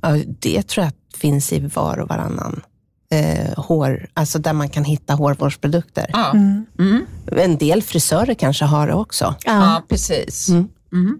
[0.00, 2.62] Ja, det tror jag finns i var och varannan
[3.10, 6.10] eh, hår, alltså där man kan hitta hårvårdsprodukter.
[6.12, 6.30] Ja.
[6.30, 6.66] Mm.
[6.78, 7.06] Mm.
[7.36, 9.34] En del frisörer kanske har det också.
[9.44, 10.48] Ja, ja precis.
[10.48, 11.18] Mm.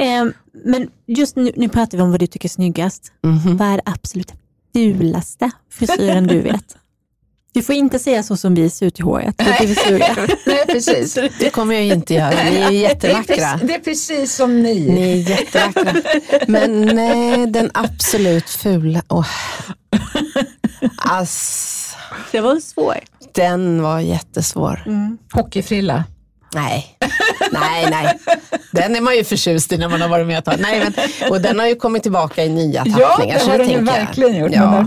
[0.00, 0.24] Eh,
[0.64, 3.12] men just nu, nu pratar vi om vad du tycker är snyggast.
[3.24, 3.56] Mm.
[3.56, 4.32] Vad är det absolut
[4.74, 6.76] fulaste frisyren du vet?
[7.52, 9.34] Du får inte säga så som vi ser ut i håret.
[9.38, 9.76] Nej,
[10.46, 11.18] nej precis.
[11.38, 12.30] Det kommer jag inte göra.
[12.50, 13.36] Ni är jättevackra.
[13.36, 14.80] Det är, precis, det är precis som ni.
[14.80, 15.94] Ni är jättevackra.
[16.46, 19.02] Men nej, den absolut fula.
[19.08, 19.26] Oh.
[20.96, 21.96] Ass.
[22.32, 22.98] Det var svår.
[23.32, 24.82] Den var jättesvår.
[24.86, 25.18] Mm.
[25.32, 26.04] Hockeyfrilla.
[26.54, 26.96] Nej,
[27.52, 28.18] nej, nej.
[28.72, 30.54] Den är man ju förtjust i när man har varit med ett tag.
[30.58, 33.38] Nej, men, och den har ju kommit tillbaka i nya tappningar.
[33.38, 34.50] Ja, det har den ju verkligen gjort.
[34.52, 34.84] Ja.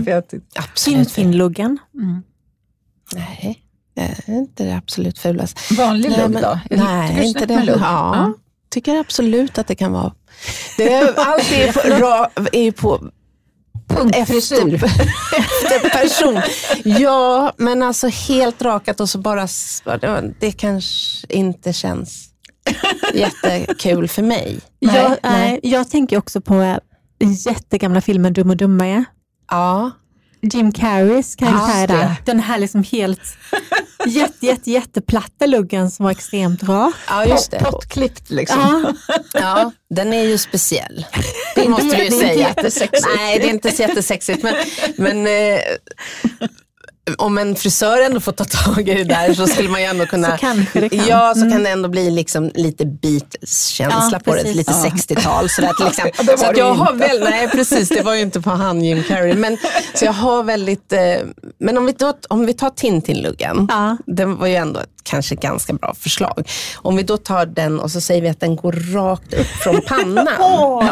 [0.54, 1.12] Absolut.
[1.12, 1.78] Finfinluggen.
[1.94, 2.22] Mm.
[3.14, 3.58] Nej,
[3.94, 5.74] det är inte det absolut fulaste.
[5.74, 6.58] Vanlig lugg då?
[6.70, 7.64] Nej, inte det.
[7.66, 8.32] Ja, ja,
[8.70, 10.12] tycker absolut att det kan vara.
[10.76, 13.10] Det är, allt är på, är på
[13.96, 14.74] Punktfrisyr.
[14.74, 14.86] Efter,
[15.76, 16.40] efter person.
[16.84, 19.48] Ja, men alltså helt rakat och så bara,
[20.40, 22.28] det kanske inte känns
[23.14, 24.60] jättekul för mig.
[24.80, 25.60] Nej, jag, nej.
[25.62, 26.78] jag tänker också på
[27.46, 29.04] jättegamla filmen Dum och Dummare.
[29.50, 29.90] Ja.
[30.44, 32.14] Jim Carreys karaktär där.
[32.24, 33.20] Den här liksom helt
[34.06, 36.94] jätte, jätte, jätteplatta luggen som var extremt rak.
[37.08, 37.58] Ja, just det.
[37.58, 38.94] Pottklippt liksom.
[39.32, 39.40] Ja.
[39.40, 41.06] ja, den är ju speciell.
[41.54, 42.54] Det måste du ju säga.
[43.16, 44.42] Nej, det är inte så jättesexigt.
[44.42, 44.54] Men,
[44.96, 45.60] men eh,
[47.18, 50.06] om en frisör ändå får ta tag i det där så skulle man ju ändå
[50.10, 50.30] kunna...
[50.30, 51.06] Så kanske det kan.
[51.06, 51.52] Ja, så mm.
[51.52, 54.54] kan det ändå bli liksom lite Beatles-känsla ja, på det.
[54.54, 54.90] Lite ja.
[54.90, 56.26] 60-tal sådär till exempel.
[56.28, 59.02] Ja, så att jag har väl, nej precis, det var ju inte på han Jim
[59.02, 59.34] Carrey.
[59.34, 59.58] Men,
[59.94, 61.00] så jag har väldigt, eh,
[61.58, 63.96] men om vi, då, om vi tar Tintin-luggen, ja.
[64.06, 66.48] den var ju ändå ett kanske ganska bra förslag.
[66.76, 69.80] Om vi då tar den och så säger vi att den går rakt upp från
[69.80, 70.28] pannan.
[70.40, 70.90] oh,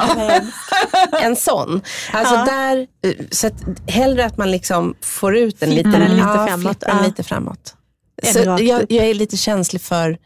[1.22, 1.80] en sån.
[2.12, 3.54] Alltså där, eh, så att
[3.86, 6.84] hellre att man liksom får ut en liten den lite framåt.
[6.86, 7.02] Ja.
[7.06, 7.74] lite framåt.
[8.22, 8.60] Så jag,
[8.92, 10.18] jag, är lite känslig för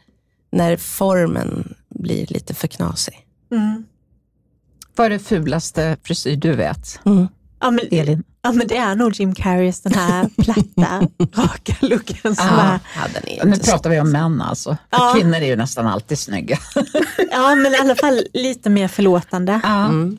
[0.51, 3.25] när formen blir lite för knasig.
[3.51, 3.85] Mm.
[4.95, 6.99] Vad är det fulaste frisyr du vet?
[7.05, 7.27] Mm.
[7.59, 8.23] Ja, men, Elin?
[8.47, 11.07] Ja, men det är nog Jim Carreys den här platta,
[11.41, 12.35] raka looken.
[12.35, 14.77] Som ja, är, ja, är nu pratar vi om män alltså.
[14.89, 15.13] Ja.
[15.15, 16.57] Kvinnor är ju nästan alltid snygga.
[17.31, 19.59] ja, men i alla fall lite mer förlåtande.
[19.63, 19.85] Ja.
[19.85, 20.17] Mm.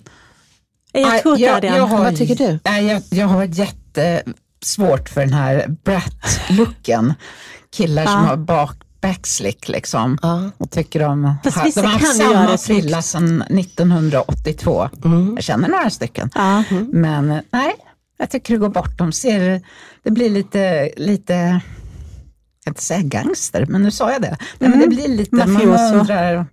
[0.92, 2.58] Jag tror jag, jag, jag har, Vad tycker du?
[2.64, 7.14] Jag, jag har jättesvårt för den här brat-looken.
[7.70, 10.18] Killar som har bak backslick liksom.
[10.22, 10.50] Ja.
[10.58, 14.88] Och tycker om, Fast ha, de har haft samma frilla sedan 1982.
[15.04, 15.32] Mm.
[15.34, 16.30] Jag känner några stycken.
[16.34, 16.64] Ja.
[16.70, 16.88] Mm.
[16.92, 17.74] Men nej,
[18.18, 18.98] jag tycker det går bort.
[18.98, 19.62] De ser,
[20.02, 24.36] det blir lite, lite jag kan inte säga gangster, men nu sa jag det.
[24.58, 24.88] Nej, men det mm.
[24.88, 25.66] blir lite, Mafioso.
[25.66, 26.46] man undrar,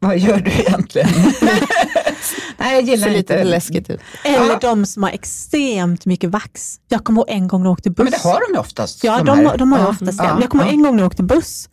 [0.00, 1.08] vad gör du egentligen?
[2.58, 3.18] Nej, jag gillar inte.
[3.18, 4.00] lite läskigt ut.
[4.24, 4.58] Eller ja.
[4.60, 6.76] de som har extremt mycket vax.
[6.88, 8.04] Jag kommer ihåg en gång när jag åkte buss.
[8.04, 9.04] Men det har de ju oftast.
[9.04, 10.36] Ja, de, de, de har ju oftast det.
[10.40, 11.68] Jag kommer ihåg en gång när jag åkte buss.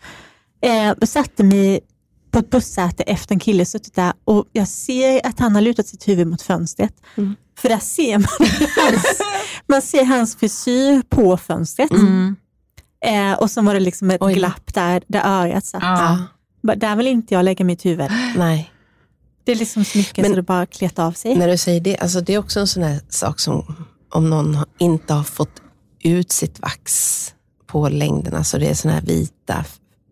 [0.61, 1.79] Eh, och satte mig
[2.33, 5.87] på ett bussäte efter en kille suttit där och jag ser att han har lutat
[5.87, 6.93] sitt huvud mot fönstret.
[7.15, 7.35] Mm.
[7.57, 8.49] För där ser man
[8.85, 9.21] hans,
[9.67, 11.91] man ser hans frisyr på fönstret.
[11.91, 12.35] Mm.
[13.05, 14.33] Eh, och så var det liksom ett Oj.
[14.33, 15.83] glapp där, där örat satt.
[15.83, 16.17] Ah.
[16.61, 18.11] Där vill inte jag lägga mitt huvud.
[18.35, 18.71] Nej.
[19.43, 21.35] Det är liksom så mycket Men så det bara kletar av sig.
[21.35, 24.57] När du säger det, alltså det är också en sån här sak som om någon
[24.79, 25.61] inte har fått
[26.03, 27.33] ut sitt vax
[27.67, 29.65] på längderna, så det är såna här vita,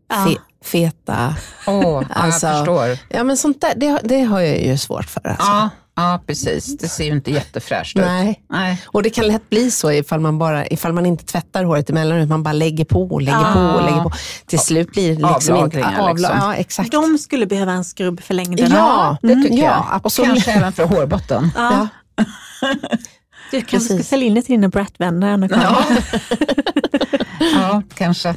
[0.09, 1.35] fe, feta...
[1.67, 2.97] Oh, alltså, jag förstår.
[3.09, 5.27] Ja, men sånt där, det, det har jag ju svårt för.
[5.27, 5.45] Alltså.
[5.45, 6.77] Ja, Ja, precis.
[6.77, 8.05] Det ser ju inte jättefräscht ut.
[8.05, 8.43] Nej.
[8.49, 8.81] Nej.
[8.85, 12.29] Och det kan lätt bli så ifall man, bara, ifall man inte tvättar håret emellanåt.
[12.29, 13.53] Man bara lägger på och lägger ah.
[13.53, 14.11] på och lägger på.
[14.45, 16.37] Till slut blir det liksom inte avla liksom.
[16.37, 16.91] ja, exakt.
[16.91, 18.71] De skulle behöva en skrubb för längden.
[18.71, 19.85] Ja, det tycker mm, jag.
[19.91, 20.29] Absolut.
[20.29, 21.51] Och kanske även för hårbotten.
[21.55, 21.87] Ja.
[23.51, 25.49] Du kanske ska sälja in det till dina Brat-vänner.
[25.51, 25.85] Ja.
[27.53, 28.35] ja, kanske.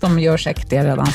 [0.00, 1.06] De gör säkert det redan.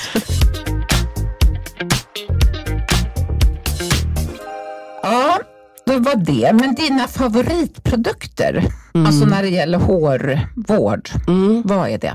[5.04, 5.40] Ja,
[5.86, 6.54] det var det.
[6.54, 9.08] Men dina favoritprodukter, mm.
[9.08, 11.62] alltså när det gäller hårvård, mm.
[11.66, 12.14] vad är det?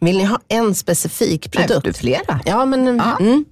[0.00, 1.70] Vill ni ha en specifik produkt?
[1.70, 2.40] Nej, du flera.
[2.44, 2.96] Ja, men...
[2.96, 3.16] Ja.
[3.20, 3.44] Mm.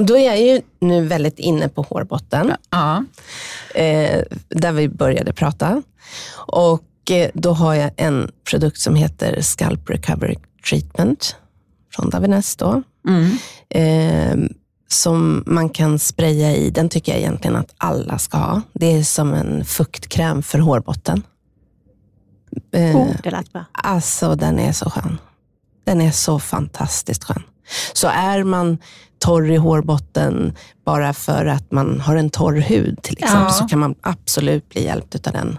[0.00, 3.04] Då är jag ju nu väldigt inne på hårbotten, ja.
[3.74, 5.82] eh, där vi började prata.
[6.34, 10.36] Och eh, då har jag en produkt som heter Scalp Recovery
[10.68, 11.36] Treatment
[11.94, 12.56] från Davines.
[12.56, 12.82] Då.
[13.08, 13.38] Mm.
[13.68, 14.48] Eh,
[14.88, 16.70] som man kan spraya i.
[16.70, 18.62] Den tycker jag egentligen att alla ska ha.
[18.72, 21.22] Det är som en fuktkräm för hårbotten.
[22.72, 23.64] Eh, oh, det lät bra.
[23.72, 25.18] Alltså, den är så skön.
[25.84, 27.42] Den är så fantastiskt skön.
[27.92, 28.78] Så är man
[29.22, 30.52] torr i hårbotten
[30.84, 33.50] bara för att man har en torr hud till exempel, ja.
[33.50, 35.58] så kan man absolut bli hjälpt av den.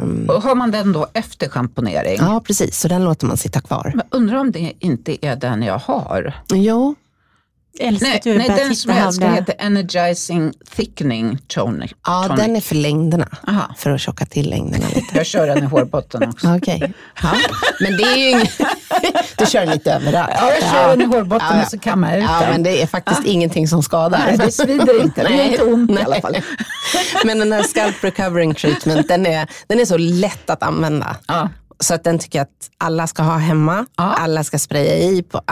[0.00, 2.16] Um, har man den då efter schamponering?
[2.20, 2.80] Ja, precis.
[2.80, 3.92] Så den låter man sitta kvar.
[3.94, 6.34] Men undrar om det inte är den jag har?
[6.54, 6.94] Jo,
[7.80, 11.92] älskar nej, att du nej, den som jag älskar heter Energizing Thickening Tonic.
[12.06, 12.42] Ja, tonic.
[12.44, 13.28] den är för längderna.
[13.48, 13.74] Aha.
[13.76, 15.16] För att tjocka till längderna lite.
[15.16, 16.46] jag kör den i hårbotten också.
[16.56, 16.76] Okej.
[16.76, 16.92] Okay.
[17.22, 17.32] Ja.
[17.80, 18.60] Men det är ju inget...
[19.36, 20.32] du kör lite överallt.
[20.34, 20.88] Ja, jag kör ja.
[20.88, 22.50] den i hårbotten ja, och så kammar jag ut ja, den.
[22.50, 24.18] Men det är faktiskt ingenting som skadar.
[24.26, 25.22] Nej, det svider inte.
[25.22, 26.02] Det är inte ont nej.
[26.02, 26.36] i alla fall.
[27.24, 31.16] men den här Scalp Recovering Treatment, den är, den är så lätt att använda.
[31.26, 31.48] Ja.
[31.80, 33.86] Så att den tycker jag att alla ska ha hemma.
[33.94, 35.42] Alla ska spraya i på,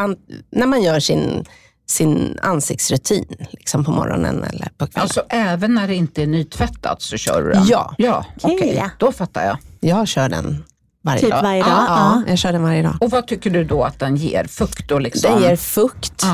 [0.50, 1.44] när man gör sin
[1.86, 5.02] sin ansiktsrutin liksom på morgonen eller på kvällen.
[5.02, 7.66] Alltså även när det inte är nytvättat så kör du den?
[7.66, 7.94] Ja.
[7.98, 8.88] ja Okej, okay.
[8.98, 9.58] då fattar jag.
[9.80, 10.64] Jag kör den
[11.02, 11.42] varje typ dag.
[11.42, 11.70] varje dag?
[11.70, 12.96] Ja, ja, jag kör den varje dag.
[13.00, 14.44] Och vad tycker du då att den ger?
[14.44, 15.32] Fukt och liksom?
[15.32, 16.24] Den ger fukt.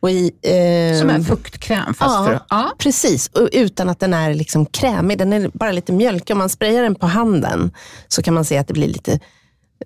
[0.00, 2.40] Och i, eh, Som en fuktkräm fast ja, för...
[2.48, 3.26] Ja, precis.
[3.28, 5.18] Och utan att den är liksom krämig.
[5.18, 6.34] Den är bara lite mjölkig.
[6.34, 7.72] Om man sprayar den på handen
[8.08, 9.20] så kan man se att det blir lite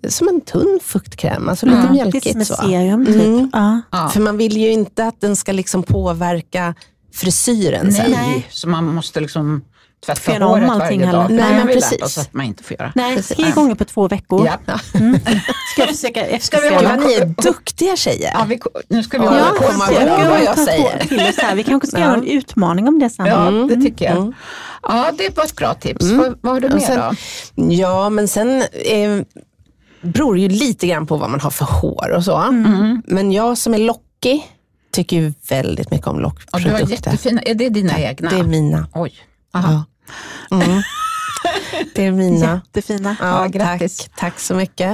[0.09, 2.25] som en tunn fuktkräm, alltså lite ja, mjölkigt.
[2.25, 3.15] Lite som ett serum typ.
[3.17, 3.51] Mm.
[3.91, 4.09] Ja.
[4.09, 6.75] För man vill ju inte att den ska liksom påverka
[7.13, 8.11] frisyren Nej, sen.
[8.11, 9.63] Nej, så man måste liksom
[10.07, 11.31] tvätta håret varje dag.
[11.31, 12.03] Nej, men precis.
[12.03, 12.93] oss att man inte får göra.
[12.95, 13.37] Nej, precis.
[13.37, 14.47] tre gånger på två veckor.
[14.67, 14.79] Ja.
[14.95, 15.21] Mm.
[15.73, 16.97] Ska jag försöka eftersträva.
[16.97, 18.31] Ni är duktiga tjejer.
[18.35, 21.33] Ja, vi, nu ska vi ja, ja, komma ihåg vad jag säger.
[21.33, 21.55] Så här.
[21.55, 22.05] Vi kanske ska ja.
[22.05, 23.27] göra en utmaning om det sen.
[23.27, 23.69] Ja, mm.
[23.69, 24.17] det tycker jag.
[24.17, 24.33] Mm.
[24.83, 26.05] Ja, det var ett bra tips.
[26.05, 26.19] Mm.
[26.19, 26.99] Vad, vad har du mer sen,
[27.55, 27.75] då?
[27.75, 29.11] Ja, men sen eh,
[30.01, 32.37] beror ju lite grann på vad man har för hår och så.
[32.37, 33.03] Mm.
[33.07, 34.47] Men jag som är lockig
[34.93, 36.71] tycker ju väldigt mycket om lockprodukter.
[36.71, 37.41] Ja, du har jättefina.
[37.43, 38.01] Är det dina Tack.
[38.01, 38.31] egna?
[38.31, 38.89] Det är mina.
[38.95, 39.13] Oj.
[39.55, 39.85] Aha.
[40.51, 40.57] Ja.
[40.57, 40.83] Mm.
[41.95, 42.61] Det är mina.
[42.67, 43.17] Jättefina.
[43.21, 43.83] Ja, ja, tack,
[44.17, 44.91] tack så mycket.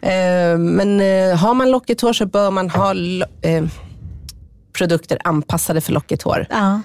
[0.00, 2.94] Eh, men eh, har man lockigt hår så bör man ha
[3.42, 3.64] eh,
[4.72, 6.46] produkter anpassade för lockigt hår.
[6.50, 6.80] Ja.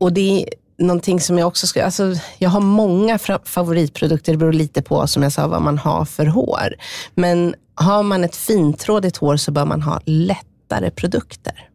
[0.00, 0.48] Och det
[0.78, 5.22] någonting som jag också skulle, alltså jag har många favoritprodukter, det beror lite på som
[5.22, 6.74] jag sa vad man har för hår.
[7.14, 11.68] Men har man ett fintrådigt hår så bör man ha lättare produkter.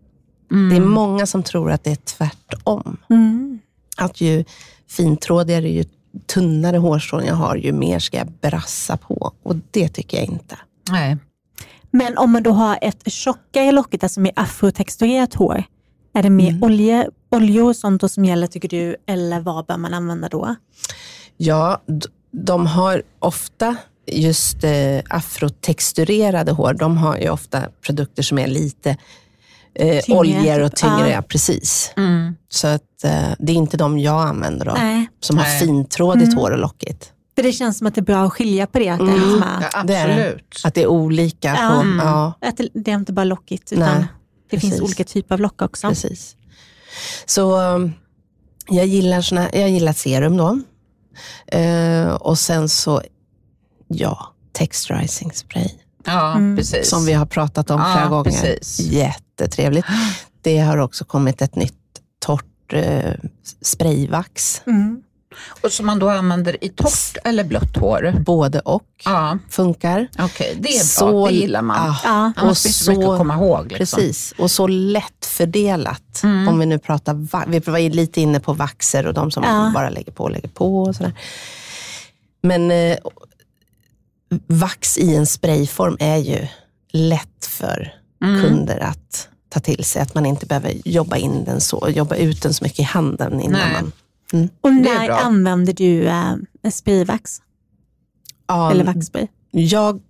[0.52, 0.70] Mm.
[0.70, 2.98] Det är många som tror att det är tvärtom.
[3.10, 3.60] Mm.
[3.98, 4.46] Att ju
[4.88, 5.86] fintrådigare, ju
[6.28, 9.32] tunnare hårstrån jag har, ju mer ska jag brassa på.
[9.44, 10.58] Och det tycker jag inte.
[10.90, 11.18] Nej.
[11.92, 15.64] Men om man då har ett tjockare lockigt, alltså med afrotexturerat hår,
[16.20, 16.64] är det mer mm.
[16.64, 20.56] olje, oljor och sånt som gäller tycker du, eller vad bör man använda då?
[21.38, 21.82] Ja,
[22.32, 23.76] de har ofta
[24.12, 28.98] just eh, afrotexturerade hår, de har ju ofta produkter som är lite
[29.76, 31.10] eh, oljor och tyngre.
[31.10, 31.22] Ja.
[31.22, 31.94] precis.
[31.98, 32.36] Mm.
[32.50, 35.10] Så att, eh, det är inte de jag använder då, Nej.
[35.20, 35.60] som har Nej.
[35.60, 36.38] fintrådigt mm.
[36.38, 37.12] hår och lockigt.
[37.36, 38.90] För det känns som att det är bra att skilja på det.
[38.90, 39.14] Att, mm.
[39.14, 39.86] det, är ja, absolut.
[39.86, 41.48] Det är, att det är olika.
[41.48, 41.70] Ja.
[41.70, 42.08] På, mm.
[42.08, 42.34] ja.
[42.42, 44.08] Att det, är inte bara lockigt, utan Nej,
[44.50, 44.70] det precis.
[44.70, 45.88] finns olika typer av lock också.
[45.88, 46.36] Precis.
[47.26, 47.94] Så um,
[48.70, 50.60] jag gillar, såna, jag gillar serum då.
[51.60, 53.02] Uh, och sen så,
[53.88, 55.70] ja, texturizing spray.
[56.06, 56.58] Ja, mm.
[56.58, 56.90] precis.
[56.90, 58.24] Som vi har pratat om flera gånger.
[58.24, 58.80] Precis.
[58.80, 59.88] Jättetrevligt.
[60.42, 61.74] Det har också kommit ett nytt
[62.20, 63.14] torrt uh,
[63.62, 64.62] sprayvax.
[64.66, 65.02] Mm.
[65.62, 68.14] Och som man då använder i torrt eller blött hår?
[68.20, 69.38] Både och ja.
[69.50, 70.08] funkar.
[70.14, 70.84] Okej, okay, det är bra.
[70.84, 71.88] Så, det gillar man.
[71.88, 71.98] Ja.
[72.04, 72.32] Ja.
[72.36, 73.72] Annars finns det mycket att komma ihåg.
[73.72, 73.98] Liksom.
[73.98, 76.24] Precis, och så lättfördelat.
[76.24, 76.48] Mm.
[76.48, 79.72] Om vi nu pratar, vi var lite inne på vaxer och de som ja.
[79.74, 80.84] bara lägger på och lägger på.
[80.84, 81.14] Och sådär.
[82.42, 82.98] Men eh,
[84.48, 86.48] vax i en sprayform är ju
[86.92, 88.42] lätt för mm.
[88.42, 90.02] kunder att ta till sig.
[90.02, 93.42] Att man inte behöver jobba in den så, jobba ut den så mycket i handen
[93.42, 93.74] innan Nej.
[93.74, 93.92] man
[94.34, 94.50] Mm.
[94.62, 96.36] Och när använder du äh,
[96.72, 97.42] sprayvax?
[98.48, 99.28] Ja, eller vaxspray?
[99.52, 100.02] Jag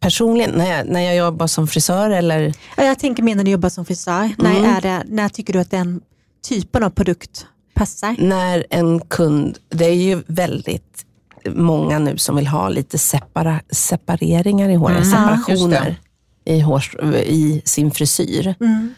[0.00, 2.54] personligen, när jag, när jag jobbar som frisör eller?
[2.76, 4.24] Ja, jag tänker mer när du jobbar som frisör.
[4.24, 4.34] Mm.
[4.38, 6.00] När, är det, när tycker du att den
[6.48, 8.16] typen av produkt passar?
[8.18, 11.06] När en kund, det är ju väldigt
[11.46, 15.10] många nu som vill ha lite separa, separeringar i håret, mm.
[15.10, 15.96] separationer
[16.44, 16.82] i, hår,
[17.14, 18.54] i sin frisyr.
[18.60, 18.94] Mm.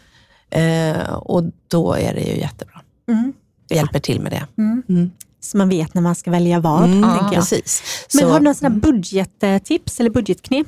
[0.49, 2.81] Eh, och då är det ju jättebra.
[3.07, 3.33] Mm
[3.69, 4.47] hjälper till med det.
[4.57, 4.83] Mm.
[4.89, 5.11] Mm.
[5.39, 6.83] Så man vet när man ska välja vad.
[6.83, 7.83] Mm, ja, precis.
[8.13, 10.67] Men så, har du några budgettips eller budgetknep?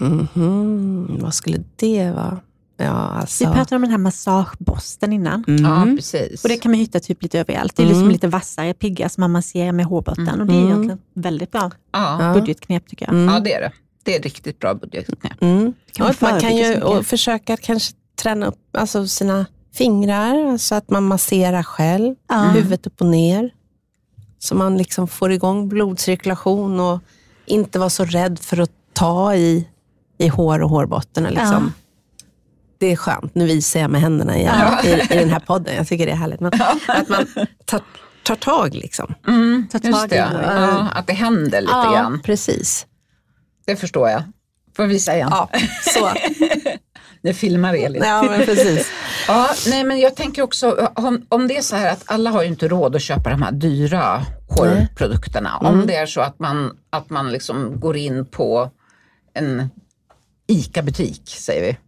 [0.00, 2.40] Mm, vad skulle det vara?
[2.76, 3.48] Ja, alltså.
[3.48, 5.44] Vi pratade om den här massageborsten innan.
[5.48, 5.64] Mm.
[5.64, 6.42] Ja, precis.
[6.42, 7.76] Och det kan man hitta typ lite överallt.
[7.76, 8.12] Det är liksom mm.
[8.12, 10.28] lite vassare pigga som man masserar med hårbotten.
[10.28, 10.40] Mm.
[10.40, 12.32] Och det är egentligen väldigt bra ja.
[12.34, 13.34] budgetknep tycker jag.
[13.34, 13.72] Ja, det är det.
[14.02, 15.42] Det är riktigt bra budgetknep.
[15.42, 15.72] Mm.
[15.98, 19.46] man, man kan ju försöka kanske träna upp alltså sina
[19.78, 22.50] fingrar, alltså att man masserar själv, mm.
[22.50, 23.50] huvudet upp och ner.
[24.38, 27.00] Så man liksom får igång blodcirkulation och
[27.46, 29.68] inte vara så rädd för att ta i,
[30.18, 31.24] i hår och hårbotten.
[31.24, 31.72] Liksom.
[31.76, 31.82] Ja.
[32.78, 33.34] Det är skönt.
[33.34, 34.82] Nu visar jag med händerna igen ja.
[34.88, 35.74] i, i den här podden.
[35.76, 36.40] Jag tycker det är härligt.
[36.40, 36.74] Men, ja.
[36.88, 37.26] Att man
[37.64, 37.80] tar,
[38.22, 38.74] tar tag.
[38.74, 39.14] Liksom.
[39.26, 40.16] Mm, tar tag det.
[40.16, 42.20] Ja, att det händer lite ja, grann.
[42.22, 42.86] precis.
[43.66, 44.22] Det förstår jag.
[44.76, 45.28] Får jag visa igen?
[45.30, 45.50] Ja,
[45.94, 46.10] så.
[47.28, 48.02] Nu filmar Elin.
[48.02, 48.90] Ja, men precis.
[49.28, 52.42] ja, nej, men jag tänker också, om, om det är så här att alla har
[52.42, 55.58] ju inte råd att köpa de här dyra hårprodukterna.
[55.60, 55.72] Mm.
[55.72, 58.70] Om det är så att man, att man liksom går in på
[59.34, 59.70] en
[60.46, 61.78] ICA-butik, säger vi.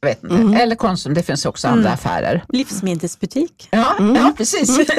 [0.00, 0.34] Jag vet inte.
[0.34, 0.54] Mm.
[0.54, 1.92] Eller Konsum, det finns också andra mm.
[1.92, 2.44] affärer.
[2.48, 3.68] Livsmedelsbutik.
[3.70, 4.16] Ja, mm.
[4.16, 4.80] ja precis.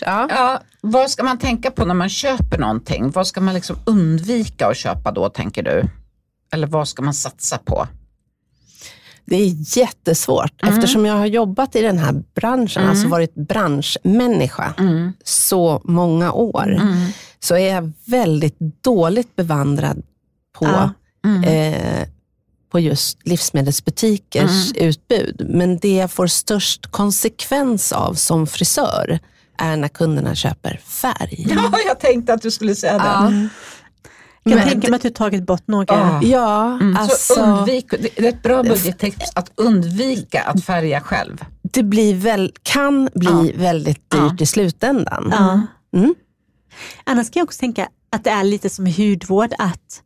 [0.00, 0.28] Ja.
[0.30, 0.62] ja.
[0.80, 3.10] Vad ska man tänka på när man köper någonting?
[3.10, 5.84] Vad ska man liksom undvika att köpa då, tänker du?
[6.54, 7.88] Eller vad ska man satsa på?
[9.24, 10.74] Det är jättesvårt mm.
[10.74, 12.90] eftersom jag har jobbat i den här branschen, mm.
[12.90, 15.12] alltså varit branschmänniska mm.
[15.24, 17.06] så många år, mm.
[17.40, 20.02] så är jag väldigt dåligt bevandrad
[20.58, 20.90] på, ja.
[21.24, 21.44] Mm.
[21.44, 22.08] eh,
[22.70, 24.88] på just livsmedelsbutikers mm.
[24.88, 25.46] utbud.
[25.48, 29.18] Men det jag får störst konsekvens av som frisör
[29.58, 31.46] är när kunderna köper färg.
[31.50, 33.04] Ja, jag tänkte att du skulle säga det.
[33.04, 33.48] Ja.
[34.44, 35.94] Jag kan tänka mig att du tagit bort några.
[35.94, 36.20] Ah.
[36.22, 36.96] Ja, mm.
[36.96, 41.44] alltså, så undvik, det är ett bra budgettext att undvika att färga själv.
[41.62, 43.60] Det blir väl, kan bli ah.
[43.60, 44.42] väldigt dyrt ah.
[44.42, 45.32] i slutändan.
[45.96, 46.14] Mm.
[47.04, 50.02] Annars kan jag också tänka att det är lite som hudvård, att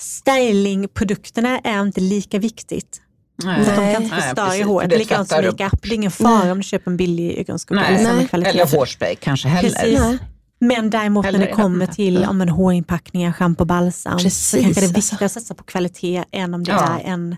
[0.00, 3.00] stylingprodukterna är inte lika viktigt.
[3.44, 3.64] Nej.
[3.64, 4.98] De kan inte förstöra håret.
[4.98, 5.82] Likadant som makeup.
[5.82, 9.70] Det är ingen fara om du köper en billig ögonskugga eller hårspray kanske heller.
[9.70, 10.20] Precis.
[10.62, 14.86] Men däremot när det kommer till om en hårinpackningar, schampo, balsam, Precis, så kanske det
[14.86, 16.98] är viktigare att satsa på kvalitet än om det ja.
[16.98, 17.36] är en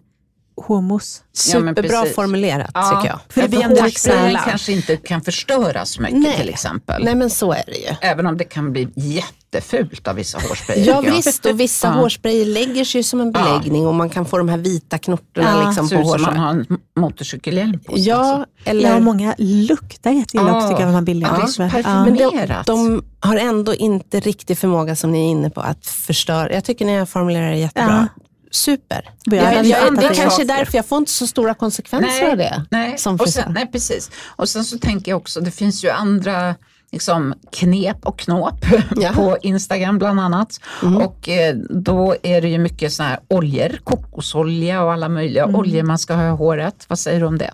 [0.56, 1.22] hårmousse.
[1.32, 2.90] Superbra ja, formulerat ja.
[2.90, 3.20] tycker jag.
[3.28, 6.36] För det blir ändå hårsprayen kanske inte kan förstöra så mycket Nej.
[6.36, 7.04] till exempel.
[7.04, 7.96] Nej men så är det ju.
[8.00, 10.86] Även om det kan bli jättefult av vissa hårsprayer.
[10.86, 11.92] Ja visst, och vissa ja.
[11.92, 13.88] hårsprayer lägger sig som en beläggning ja.
[13.88, 15.66] och man kan få de här vita knortorna ja.
[15.66, 16.22] liksom på håret.
[16.22, 18.02] man har en motorcykelhjälm på sig.
[18.08, 18.90] Ja, eller...
[18.90, 20.56] ja, många luktar jätteilla ja.
[20.56, 21.48] också tycker jag, de här billiga.
[21.58, 25.86] Ja, Men de, de, har ändå inte riktig förmåga som ni är inne på att
[25.86, 26.52] förstöra.
[26.52, 28.08] Jag tycker ni har formulerat det jättebra
[28.54, 29.10] super.
[29.24, 32.36] Jag, jag, jag, det är kanske därför jag får inte så stora konsekvenser nej, av
[32.36, 32.64] det.
[32.70, 32.98] Nej.
[32.98, 34.10] Som och sen, nej, precis.
[34.26, 36.54] Och sen så tänker jag också, det finns ju andra
[36.92, 38.64] liksom, knep och knåp
[38.96, 39.12] ja.
[39.14, 40.60] på Instagram bland annat.
[40.82, 40.96] Mm.
[40.96, 45.56] Och eh, då är det ju mycket såna här oljor, kokosolja och alla möjliga mm.
[45.56, 46.84] oljor man ska ha i håret.
[46.88, 47.50] Vad säger du om det?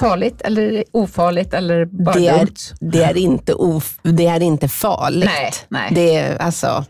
[0.00, 2.56] Farligt eller ofarligt eller bara det är, dumt?
[2.80, 5.30] Det är inte, of, det är inte farligt.
[5.34, 5.90] Nej, nej.
[5.94, 6.84] Det är, alltså,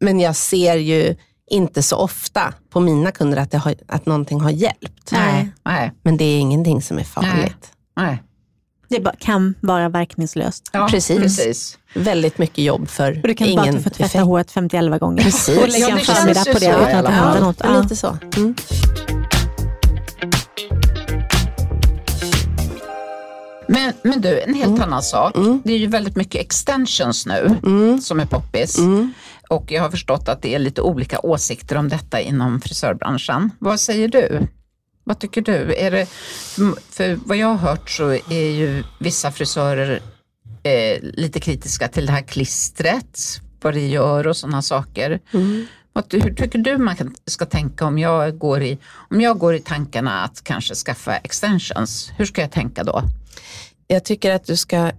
[0.00, 1.16] men jag ser ju
[1.52, 5.12] inte så ofta på mina kunder att, det har, att någonting har hjälpt.
[5.12, 5.52] Nej.
[5.64, 5.92] Nej.
[6.02, 7.72] Men det är ingenting som är farligt.
[7.96, 8.22] Nej.
[8.88, 10.70] Det kan vara verkningslöst.
[10.72, 11.18] Ja, precis.
[11.18, 11.78] precis.
[11.94, 15.22] Väldigt mycket jobb för och du kan ingen bara få tvätta håret 51 gånger.
[15.22, 15.58] Precis.
[15.58, 17.60] Och lägga en förmiddag på det utan att det händer något.
[17.64, 18.18] Ja, lite så.
[18.36, 18.54] Mm.
[23.68, 24.82] Men, men du, en helt mm.
[24.82, 25.36] annan sak.
[25.36, 25.62] Mm.
[25.64, 28.00] Det är ju väldigt mycket extensions nu mm.
[28.00, 28.78] som är poppis.
[29.52, 29.62] Mm.
[29.62, 33.50] Och jag har förstått att det är lite olika åsikter om detta inom frisörbranschen.
[33.58, 34.48] Vad säger du?
[35.04, 35.74] Vad tycker du?
[35.74, 36.06] Är det,
[36.90, 40.02] för vad jag har hört så är ju vissa frisörer
[40.62, 43.20] eh, lite kritiska till det här klistret,
[43.62, 45.20] vad det gör och sådana saker.
[45.32, 45.66] Mm.
[46.10, 48.78] Hur tycker du man ska tänka om jag, går i,
[49.10, 52.12] om jag går i tankarna att kanske skaffa extensions?
[52.16, 53.02] Hur ska jag tänka då?
[53.86, 54.92] Jag tycker att du ska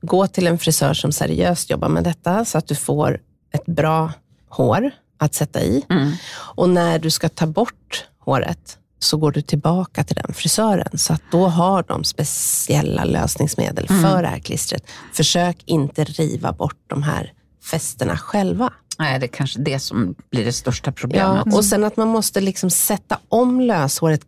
[0.00, 3.20] gå till en frisör som seriöst jobbar med detta så att du får
[3.54, 4.12] ett bra
[4.48, 5.84] hår att sätta i.
[5.90, 6.12] Mm.
[6.34, 10.98] Och när du ska ta bort håret så går du tillbaka till den frisören.
[10.98, 14.02] Så att då har de speciella lösningsmedel mm.
[14.02, 14.84] för det här klistret.
[15.12, 17.32] Försök inte riva bort de här
[17.70, 18.72] fästena själva.
[18.98, 21.42] Nej, det är kanske det som blir det största problemet.
[21.46, 24.20] Ja, och sen att man måste liksom sätta om löshåret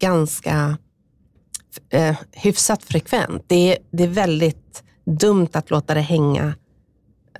[0.00, 0.78] ganska
[1.90, 3.44] eh, hyfsat frekvent.
[3.46, 6.54] Det är, det är väldigt dumt att låta det hänga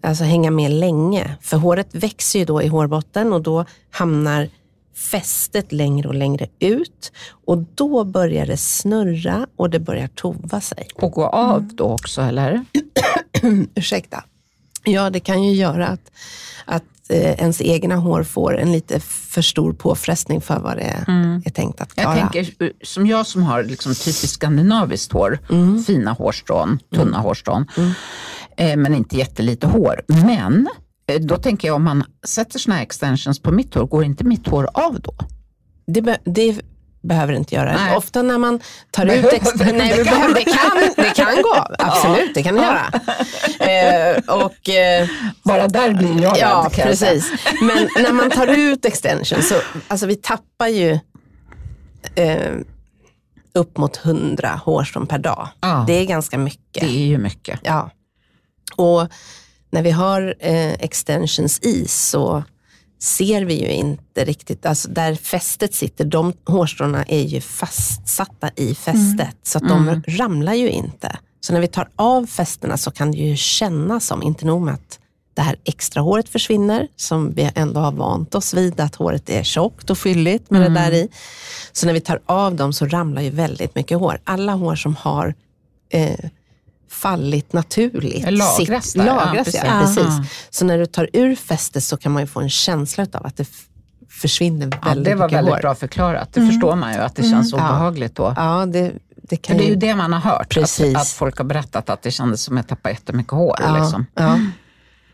[0.01, 1.37] alltså hänga med länge.
[1.41, 4.49] För håret växer ju då i hårbotten och då hamnar
[5.11, 7.13] fästet längre och längre ut
[7.47, 10.89] och då börjar det snurra och det börjar tova sig.
[10.95, 12.65] Och gå av då också eller?
[13.75, 14.25] Ursäkta.
[14.85, 16.11] Ja, det kan ju göra att,
[16.65, 21.43] att eh, ens egna hår får en lite för stor påfrestning för vad det mm.
[21.45, 22.19] är tänkt att klara.
[22.19, 25.85] Jag tänker, som jag som har liksom typiskt skandinaviskt hår, mm.
[25.85, 27.21] fina hårstrån, tunna mm.
[27.21, 27.89] hårstrån, mm.
[27.89, 27.95] eh,
[28.61, 30.03] men inte jättelite hår.
[30.07, 30.69] Men
[31.07, 34.25] eh, då tänker jag om man sätter såna här extensions på mitt hår, går inte
[34.25, 35.15] mitt hår av då?
[35.87, 36.61] Det, det
[37.03, 37.73] behöver inte göra.
[37.73, 37.97] Nej.
[37.97, 39.73] Ofta när man tar behöver, ut extra...
[39.73, 42.87] Nej, det, kan, det, kan, det kan gå, absolut, det kan det göra.
[43.61, 45.09] Eh, och, eh,
[45.45, 47.33] Bara där blir jag Ja, rädd, precis.
[47.63, 49.55] Men när man tar ut extension så,
[49.89, 50.99] alltså vi tappar ju
[52.15, 52.53] eh,
[53.55, 55.49] upp mot 100 hårstrån per dag.
[55.61, 55.85] Ja.
[55.87, 56.83] Det är ganska mycket.
[56.83, 57.61] Det är ju mycket.
[57.63, 57.91] Ja.
[58.77, 59.09] Och
[59.71, 62.45] när vi har eh, extensions i så
[63.03, 68.75] ser vi ju inte riktigt, alltså där fästet sitter, de hårstråna är ju fastsatta i
[68.75, 69.35] fästet mm.
[69.43, 70.03] så att de mm.
[70.07, 71.19] ramlar ju inte.
[71.41, 74.75] Så när vi tar av fästena så kan det ju kännas som, inte nog med
[74.75, 74.99] att
[75.35, 79.43] det här extra håret försvinner, som vi ändå har vant oss vid, att håret är
[79.43, 80.75] tjockt och fylligt med mm.
[80.75, 81.09] det där i.
[81.73, 84.21] Så när vi tar av dem så ramlar ju väldigt mycket hår.
[84.25, 85.35] Alla hår som har
[85.91, 86.31] eh,
[86.91, 88.31] fallit naturligt.
[88.31, 89.05] Lagras där.
[89.05, 89.63] Lagras, ja, precis.
[89.65, 90.47] Ja, precis.
[90.51, 93.37] Så när du tar ur fästet så kan man ju få en känsla av att
[93.37, 93.49] det
[94.11, 95.05] försvinner väldigt mycket hår.
[95.05, 95.61] Det var väldigt hår.
[95.61, 96.33] bra förklarat.
[96.33, 96.53] Det mm.
[96.53, 97.65] förstår man ju, att det känns mm.
[97.65, 98.35] obehagligt då.
[98.37, 101.45] Ja, det, det, kan det är ju det man har hört, att, att, folk har
[101.45, 103.57] berättat att det kändes som att jag tappade jättemycket hår.
[103.61, 104.07] Ja, liksom.
[104.15, 104.39] ja.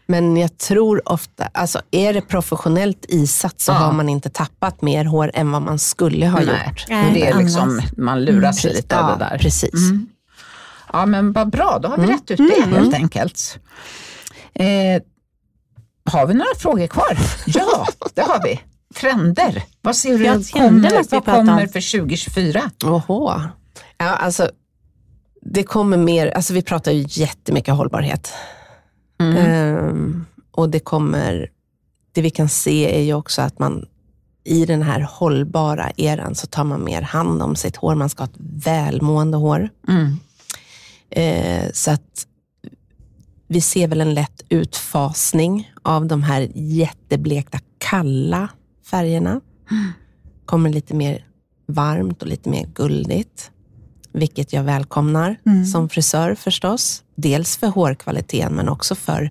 [0.09, 3.77] Men jag tror ofta, alltså är det professionellt isatt så ja.
[3.77, 6.47] har man inte tappat mer hår än vad man skulle ha Nej.
[6.47, 6.85] gjort.
[6.89, 8.77] Nej, det är liksom, man lurar sig mm.
[8.77, 9.39] lite av det där.
[9.39, 9.74] Precis.
[9.74, 10.07] Mm.
[10.93, 12.16] Ja, men vad bra, då har vi mm.
[12.16, 12.72] rätt ut det mm.
[12.72, 13.59] helt enkelt.
[14.55, 15.03] Eh,
[16.05, 17.18] har vi några frågor kvar?
[17.47, 18.61] Ja, det har vi.
[18.95, 19.62] Trender.
[19.80, 22.70] Vad ser du ja, kommer, vad kommer för 2024?
[22.84, 23.41] Oho.
[23.99, 24.51] Ja, alltså,
[25.43, 28.32] det kommer mer, alltså vi pratar ju jättemycket hållbarhet.
[29.20, 29.87] Mm.
[29.89, 31.51] Um, och det kommer,
[32.12, 33.87] det vi kan se är ju också att man
[34.45, 37.95] i den här hållbara eran så tar man mer hand om sitt hår.
[37.95, 39.68] Man ska ha ett välmående hår.
[39.89, 40.16] Mm.
[41.11, 42.26] Eh, så att
[43.48, 48.48] vi ser väl en lätt utfasning av de här jätteblekta kalla
[48.90, 49.40] färgerna.
[50.46, 51.24] kommer lite mer
[51.66, 53.50] varmt och lite mer guldigt.
[54.12, 55.66] Vilket jag välkomnar mm.
[55.66, 57.02] som frisör förstås.
[57.14, 59.30] Dels för hårkvaliteten men också för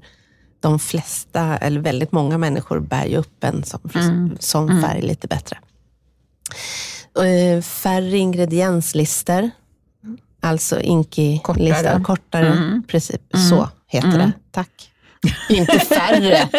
[0.60, 4.38] de flesta, eller väldigt många människor bär ju upp en sån, mm.
[4.40, 4.84] sån mm.
[4.84, 5.58] färg lite bättre.
[7.24, 9.52] Eh, färre ingredienslister,
[10.46, 12.48] alltså inki-listor, kortare.
[12.48, 12.84] Mm.
[12.88, 13.50] Precis, mm.
[13.50, 14.16] så heter det.
[14.16, 14.32] Mm.
[14.52, 14.92] Tack.
[15.50, 16.50] Inte färre.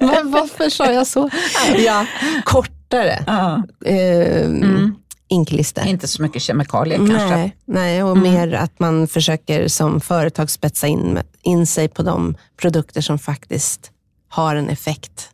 [0.00, 1.30] Men varför sa jag så?
[1.76, 2.06] Ja,
[2.44, 3.24] kortare.
[3.28, 3.58] Uh.
[3.94, 4.94] Eh, mm.
[5.28, 5.86] Inklister.
[5.86, 7.36] Inte så mycket kemikalier kanske?
[7.36, 8.32] Nej, nej och mm.
[8.32, 13.90] mer att man försöker som företag spetsa in, in sig på de produkter som faktiskt
[14.28, 15.30] har en effekt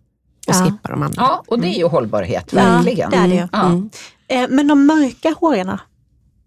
[0.46, 0.64] och ja.
[0.64, 1.22] skippa de andra.
[1.22, 3.10] Ja, och det är ju hållbarhet, verkligen.
[3.12, 3.48] Ja, det är det.
[3.52, 3.66] Ja.
[3.66, 3.90] Mm.
[4.28, 5.78] Eh, men de mörka håren,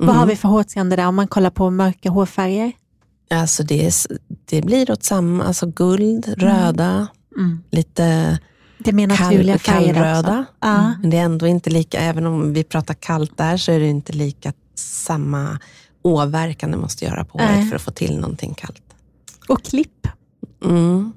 [0.05, 0.29] vad har mm.
[0.29, 2.71] vi för hårtrender där om man kollar på mörka hårfärger?
[3.29, 3.93] Alltså det, är,
[4.45, 6.39] det blir åt samma, alltså guld, mm.
[6.39, 7.63] röda, mm.
[7.71, 8.39] lite
[8.77, 10.45] det mer naturliga kall, kallröda.
[10.59, 10.93] Ja.
[11.01, 13.87] Men det är ändå inte lika, även om vi pratar kallt där, så är det
[13.87, 15.59] inte lika samma
[16.01, 18.83] åverkan det måste göra på håret för att få till någonting kallt.
[19.47, 20.07] Och klipp.
[20.65, 21.13] Mm.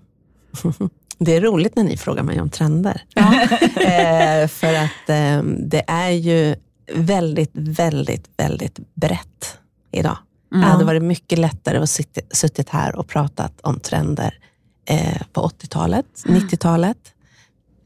[1.18, 3.02] Det är roligt när ni frågar mig om trender.
[3.14, 3.40] Ja.
[3.62, 6.56] eh, för att eh, det är ju
[6.92, 9.58] väldigt, väldigt, väldigt brett
[9.90, 10.16] idag.
[10.52, 10.66] Mm.
[10.66, 14.38] Det hade varit mycket lättare att sitta, suttit här och pratat om trender
[14.84, 16.40] eh, på 80-talet, mm.
[16.40, 16.98] 90-talet,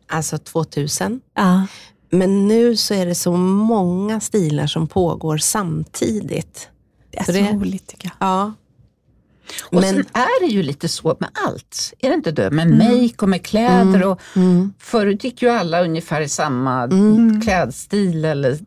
[0.08, 1.20] alltså 2000.
[1.34, 1.66] Ja.
[2.10, 6.68] Men nu så är det så många stilar som pågår samtidigt.
[7.10, 8.28] Det är så, så det, roligt tycker jag.
[8.28, 8.52] Ja,
[9.62, 12.50] och men, sen är det ju lite så med allt, är det inte det?
[12.50, 13.02] Med mm.
[13.02, 13.94] make och med kläder.
[13.94, 14.08] Mm.
[14.08, 14.72] Och mm.
[14.78, 17.40] Förut gick ju alla ungefär i samma mm.
[17.40, 18.58] klädstil eller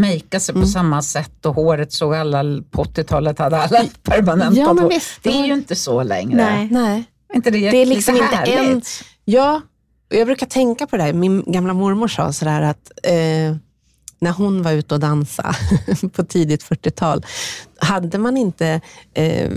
[0.00, 0.68] makea sig på mm.
[0.68, 4.92] samma sätt och håret såg alla på 80-talet hade alla permanentat ja, hår.
[5.22, 6.36] Det är ju inte så längre.
[6.36, 6.68] Nej.
[6.70, 7.04] Nej.
[7.34, 8.82] Inte det, det är liksom inte en...
[9.24, 9.60] Ja,
[10.08, 11.12] jag brukar tänka på det här.
[11.12, 13.56] Min gamla mormor sa sådär att eh,
[14.18, 15.54] när hon var ute och dansade
[16.12, 17.26] på tidigt 40-tal,
[17.78, 18.80] hade man inte
[19.14, 19.52] eh,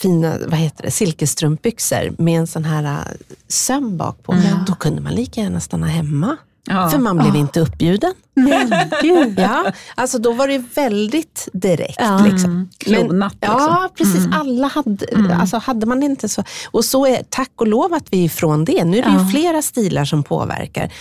[0.00, 3.16] fina vad heter det, silkesstrumpbyxor med en sån här äh,
[3.48, 4.58] söm bak på, mm.
[4.66, 6.36] då kunde man lika gärna stanna hemma.
[6.66, 6.90] Ja.
[6.90, 7.40] För man blev ja.
[7.40, 8.14] inte uppbjuden.
[8.34, 8.72] Men
[9.36, 11.98] Ja, alltså då var det väldigt direkt.
[11.98, 12.18] Ja.
[12.24, 12.50] Liksom.
[12.50, 12.68] Mm.
[12.78, 13.32] Klonat.
[13.32, 13.58] liksom.
[13.58, 14.24] Ja, precis.
[14.24, 14.32] Mm.
[14.32, 15.40] Alla hade, mm.
[15.40, 16.44] alltså hade man inte så.
[16.70, 18.84] Och så är, tack och lov att vi är ifrån det.
[18.84, 20.92] Nu är det ju flera stilar som påverkar.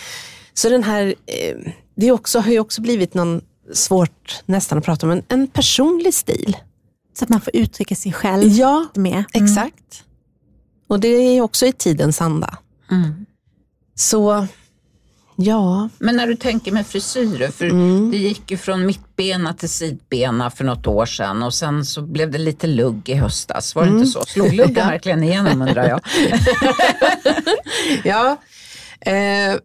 [0.54, 3.42] Så den här, eh, det också, har ju också blivit någon
[3.74, 6.58] svårt nästan att prata om, en, en personlig stil.
[7.20, 9.24] Så att man får uttrycka sig själv ja, med.
[9.34, 9.46] Mm.
[9.46, 10.04] exakt.
[10.88, 12.58] Och det är också i tidens anda.
[12.92, 13.26] Mm.
[13.96, 14.48] Så,
[15.36, 15.90] ja.
[15.98, 18.12] Men när du tänker med frisyrer, för mm.
[18.12, 22.32] det gick ju från mittbena till sidbena för något år sedan och sen så blev
[22.32, 23.76] det lite lugg i höstas.
[23.76, 24.08] Var det inte mm.
[24.08, 24.24] så?
[24.26, 26.02] Slog luggen verkligen igenom undrar jag?
[28.04, 28.38] ja.
[29.02, 29.56] Eh,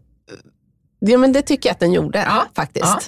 [0.99, 2.47] ja, men det tycker jag att den gjorde ja.
[2.55, 2.85] faktiskt.
[2.87, 3.01] Ja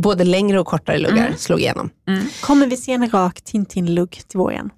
[0.00, 1.38] både längre och kortare luggar mm.
[1.38, 1.90] slog igenom.
[2.08, 2.28] Mm.
[2.40, 4.70] Kommer vi se en rak Tintin-lugg till våren?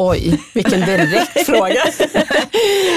[0.00, 1.84] Oj, vilken direkt fråga.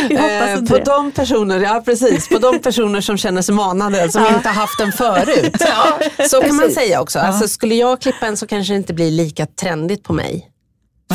[0.10, 4.36] eh, på de personer, ja precis, på de personer som känner sig manade, som ja.
[4.36, 5.56] inte har haft den förut.
[5.60, 6.62] Ja, så kan precis.
[6.62, 7.20] man säga också.
[7.20, 10.48] Alltså, skulle jag klippa en så kanske det inte blir lika trendigt på mig.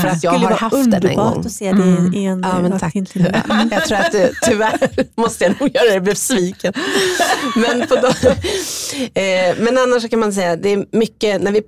[0.01, 1.41] För att jag har haft den en gång.
[1.41, 2.15] att se det mm.
[2.15, 2.95] i en ja, men tack.
[3.71, 6.73] Jag tror att du, tyvärr måste jag nog göra det, jag blev sviken.
[7.57, 11.63] Men, på eh, men annars kan man säga, det är mycket, när vi,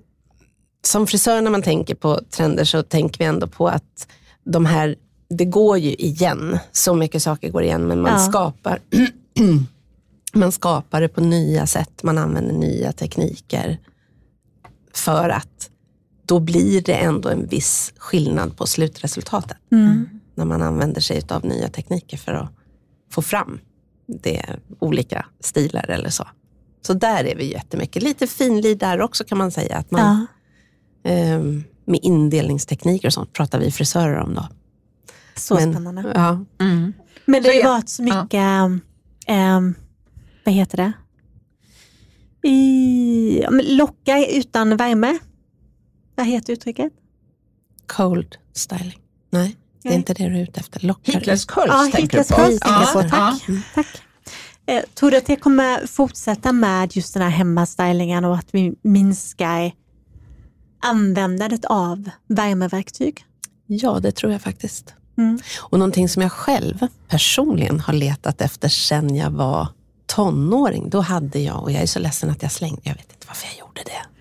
[0.86, 4.08] som frisör när man tänker på trender så tänker vi ändå på att
[4.44, 4.96] de här,
[5.30, 8.18] det går ju igen, så mycket saker går igen, men man ja.
[8.18, 8.78] skapar
[10.32, 13.78] man skapar det på nya sätt, man använder nya tekniker
[14.94, 15.70] för att
[16.28, 19.56] då blir det ändå en viss skillnad på slutresultatet.
[19.72, 20.08] Mm.
[20.34, 22.52] När man använder sig av nya tekniker för att
[23.10, 23.60] få fram
[24.06, 24.44] det,
[24.78, 26.28] olika stilar eller så.
[26.82, 28.02] Så där är vi jättemycket.
[28.02, 29.76] Lite finlid där också kan man säga.
[29.76, 30.26] Att man,
[31.02, 31.10] ja.
[31.10, 31.40] eh,
[31.84, 34.48] med indelningstekniker och sånt pratar vi frisörer om då.
[35.36, 36.12] Så Men, spännande.
[36.14, 36.44] Ja.
[36.60, 36.92] Mm.
[37.24, 38.70] Men det har ju varit så mycket, ja.
[39.26, 39.60] eh,
[40.44, 40.92] vad heter det?
[42.48, 45.18] I, locka utan värme.
[46.18, 46.92] Vad heter uttrycket?
[47.86, 48.98] Cold styling.
[49.30, 50.86] Nej, det är inte det du är ute efter.
[50.86, 52.34] Lockar Hitlers curls ja, tänker du på.
[52.34, 53.02] Curls, ja, på.
[53.02, 53.42] Tack.
[53.48, 53.54] Ja.
[53.74, 53.86] Tack.
[54.66, 58.74] Eh, tror du att det kommer fortsätta med just den här hemmastylingen och att vi
[58.82, 59.72] minskar
[60.82, 63.24] användandet av värmeverktyg?
[63.66, 64.94] Ja, det tror jag faktiskt.
[65.18, 65.38] Mm.
[65.60, 69.68] Och någonting som jag själv personligen har letat efter sedan jag var
[70.06, 73.26] tonåring, då hade jag, och jag är så ledsen att jag slängde, jag vet inte
[73.26, 74.17] varför jag gjorde det.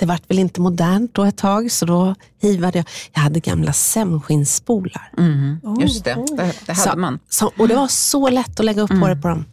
[0.00, 2.88] Det vart väl inte modernt då ett tag, så då hivade jag.
[3.12, 5.12] Jag hade gamla sämskinnspolar.
[5.18, 5.60] Mm.
[5.80, 7.18] Just det, det, det hade så, man.
[7.28, 9.02] Så, och det var så lätt att lägga upp mm.
[9.02, 9.44] håret på dem.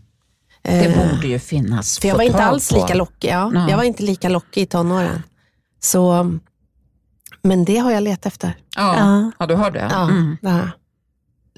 [0.61, 1.99] Det borde ju finnas.
[1.99, 3.29] För jag var inte alls lika lockig.
[3.29, 3.47] Ja.
[3.47, 3.69] Mm.
[3.69, 5.23] Jag var inte lika lockig i tonåren.
[5.79, 6.31] Så,
[7.41, 8.57] men det har jag letat efter.
[8.75, 9.45] Ja, ja.
[9.45, 9.87] du har det?
[9.91, 10.37] Ja, mm.
[10.41, 10.71] det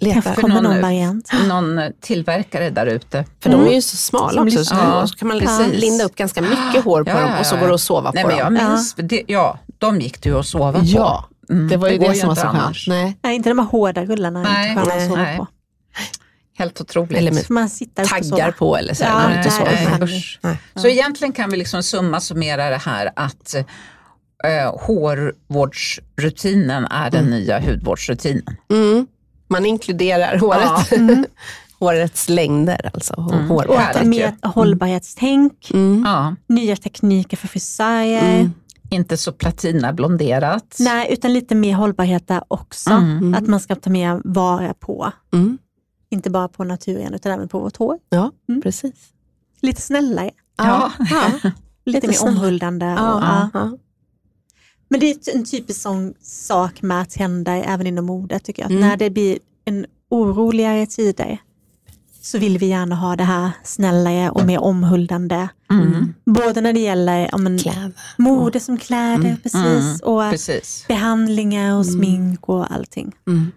[0.01, 0.35] Letar.
[0.35, 1.31] kommer någon, någon variant.
[1.47, 3.25] Någon tillverkare där ute.
[3.39, 3.65] För mm.
[3.65, 6.41] de är ju så smala också, så, ja, så kan man liksom linda upp ganska
[6.41, 8.53] mycket hår på ja, dem och så går det att sova Nej, på men jag
[8.53, 8.53] dem.
[8.53, 10.79] Minns, det, ja, de gick det ju att sova på.
[10.83, 11.67] Ja, mm.
[11.67, 12.77] det var ju det, det som var så skönt.
[12.87, 13.17] Nej.
[13.21, 14.43] Nej, inte de här hårda rullarna.
[14.43, 15.37] Nej, inte nej, nej.
[15.37, 15.47] På.
[16.57, 17.17] Helt otroligt.
[17.17, 17.69] Eller med man
[18.09, 19.03] taggar på eller så.
[19.03, 19.51] Ja, nej,
[19.99, 20.59] nej, nej.
[20.75, 23.55] Så egentligen kan vi liksom summa summera det här att
[24.43, 27.39] eh, hårvårdsrutinen är den mm.
[27.39, 28.57] nya hudvårdsrutinen.
[28.71, 29.07] Mm.
[29.49, 30.61] Man inkluderar håret.
[30.63, 30.85] Ja.
[30.97, 31.25] Mm.
[31.79, 33.13] Hårets längder alltså.
[33.13, 33.51] Och, mm.
[33.51, 36.03] och med hållbarhetstänk, mm.
[36.05, 36.35] Ja.
[36.47, 38.39] nya tekniker för frisörer.
[38.39, 38.51] Mm.
[38.89, 40.75] Inte så platinablonderat.
[40.79, 42.89] Nej, utan lite mer hållbarhet där också.
[42.89, 43.33] Mm.
[43.33, 45.11] Att man ska ta mer vara på.
[45.33, 45.57] Mm.
[46.09, 47.97] Inte bara på naturen utan även på vårt hår.
[48.09, 48.31] Ja,
[48.63, 48.93] precis.
[49.61, 50.31] Lite snällare.
[50.57, 50.91] Ja.
[51.09, 51.31] ja.
[51.85, 52.85] Lite, lite mer omhuldande.
[52.85, 53.49] Ja.
[53.53, 53.79] Och,
[54.89, 58.71] men det är en typisk sån sak med att hända även inom modet tycker jag.
[58.71, 58.81] Mm.
[58.81, 61.39] När det blir en oroligare tider
[62.21, 65.47] så vill vi gärna ha det här snällare och mer omhuldande.
[65.71, 66.13] Mm.
[66.25, 69.37] Både när det gäller ja, mode som kläder, mm.
[69.37, 69.99] precis, mm.
[70.03, 70.85] och precis.
[70.87, 71.99] behandlingar och mm.
[71.99, 73.15] smink och allting.
[73.27, 73.51] Mm.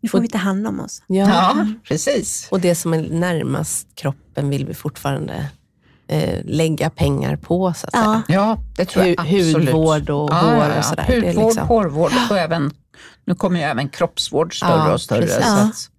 [0.00, 1.02] Nu får vi ta hand om oss.
[1.06, 1.28] Ja.
[1.28, 2.48] ja, precis.
[2.50, 5.50] Och det som är närmast kroppen vill vi fortfarande
[6.08, 7.74] eh, lägga pengar på.
[7.76, 8.22] Så att ja.
[8.26, 8.38] säga.
[8.38, 9.54] ja, det tror jag absolut.
[9.54, 11.04] Hudvård och ja, hår och sådär.
[11.06, 11.68] Hudvård, liksom.
[11.68, 12.70] hårvård och även,
[13.24, 15.28] nu kommer ju även kroppsvård större och större.
[15.28, 15.90] Så att,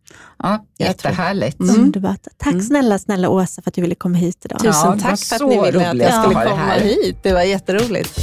[0.44, 1.60] Ja, jättehärligt.
[1.60, 1.76] Mm.
[1.76, 2.28] Underbart.
[2.38, 2.64] Tack mm.
[2.64, 4.60] snälla, snälla Åsa för att du ville komma hit idag.
[4.60, 7.18] Tusen ja, tack för att ni ville att jag skulle komma hit.
[7.24, 8.20] Det var jätteroligt.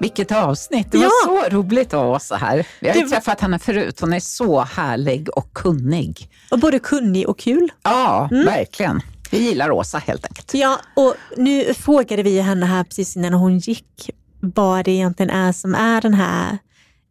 [0.00, 0.92] Vilket avsnitt!
[0.92, 2.66] Det var så roligt att ha Åsa här.
[2.80, 4.00] Vi har ju träffat henne förut.
[4.00, 6.30] Hon är så härlig och kunnig.
[6.50, 7.72] Och både kunnig och kul.
[7.82, 8.44] Ja, mm.
[8.44, 9.00] verkligen.
[9.30, 10.54] Vi gillar Åsa helt enkelt.
[10.54, 15.52] Ja, och nu frågade vi henne här precis innan hon gick vad det egentligen är
[15.52, 16.58] som är den här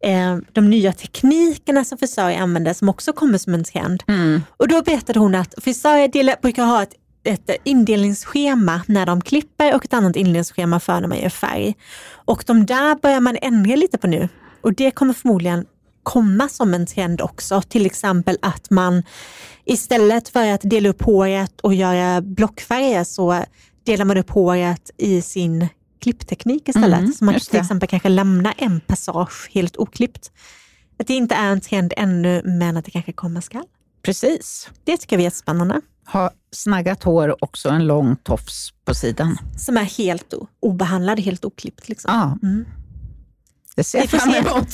[0.04, 4.02] eh, de nya teknikerna som frisörer använder som också kommer som en trend.
[4.08, 4.42] Mm.
[4.56, 6.94] Och då berättade hon att frisörer brukar ha ett
[7.28, 11.76] ett indelningsschema när de klipper och ett annat indelningsschema för när man gör färg.
[12.10, 14.28] Och de där börjar man ändra lite på nu
[14.60, 15.66] och det kommer förmodligen
[16.02, 17.62] komma som en trend också.
[17.62, 19.02] Till exempel att man
[19.64, 23.44] istället för att dela upp håret och göra blockfärger så
[23.84, 25.68] delar man upp håret i sin
[26.00, 26.98] klippteknik istället.
[26.98, 30.30] Mm, så man till exempel kanske lämnar en passage helt oklippt.
[30.98, 33.64] Att det inte är en trend ännu men att det kanske komma skall.
[34.02, 34.68] Precis.
[34.84, 35.80] Det tycker vi är spännande
[36.12, 39.38] ha snaggat hår också en lång tofs på sidan.
[39.58, 41.88] Som är helt obehandlad, helt oklippt.
[41.88, 42.14] Liksom.
[42.14, 42.48] Ja.
[42.48, 42.64] Mm.
[43.76, 44.68] Det ser jag fram emot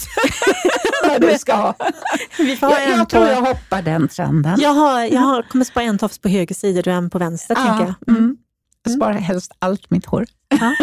[1.08, 1.74] vad du ska ha.
[2.38, 4.60] Vi får jag, jag tror jag hoppar den trenden.
[4.60, 7.56] Jag, har, jag har, kommer spara en tofs på höger sida och en på vänster.
[7.58, 7.64] Ja.
[7.64, 8.16] Tänker jag.
[8.16, 8.36] Mm.
[8.82, 10.26] jag sparar helst allt mitt hår.
[10.48, 10.74] Ja.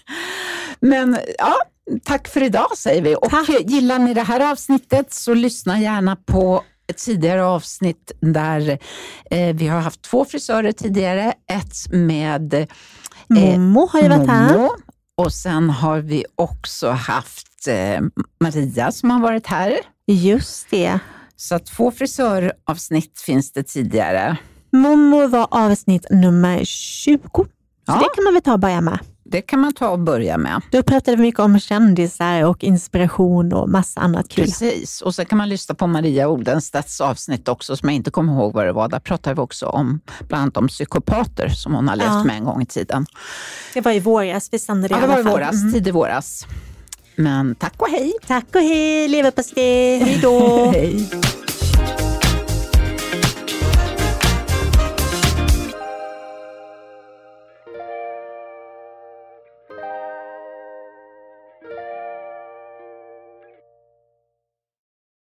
[0.80, 1.56] Men ja,
[2.04, 3.14] tack för idag säger vi.
[3.14, 3.48] Och tack.
[3.48, 8.78] gillar ni det här avsnittet så lyssna gärna på ett tidigare avsnitt där
[9.30, 11.32] eh, vi har haft två frisörer tidigare.
[11.52, 12.66] Ett med eh,
[13.28, 14.68] Momo har ju varit här.
[15.16, 18.00] Och sen har vi också haft eh,
[18.40, 19.72] Maria som har varit här.
[20.06, 20.98] Just det.
[21.36, 24.36] Så två frisöravsnitt finns det tidigare.
[24.72, 27.46] Momo var avsnitt nummer 20.
[27.90, 27.98] Så ja.
[27.98, 28.98] det kan man väl ta och börja med.
[29.24, 30.62] Det kan man ta och börja med.
[30.72, 34.44] Då pratade vi mycket om kändisar och inspiration och massa annat kul.
[34.44, 38.32] Precis, och så kan man lyssna på Maria Odenstedts avsnitt också, som jag inte kommer
[38.32, 38.88] ihåg vad det var.
[38.88, 42.24] Där pratade vi också om bland annat om psykopater som hon har levt ja.
[42.24, 43.06] med en gång i tiden.
[43.74, 45.72] Det var i våras vi sände det Ja, det var i våras, mm.
[45.72, 46.46] tidig våras.
[47.16, 48.12] Men tack och hej!
[48.26, 50.70] Tack och hej, leverpastej, hej då!
[50.74, 51.10] hej.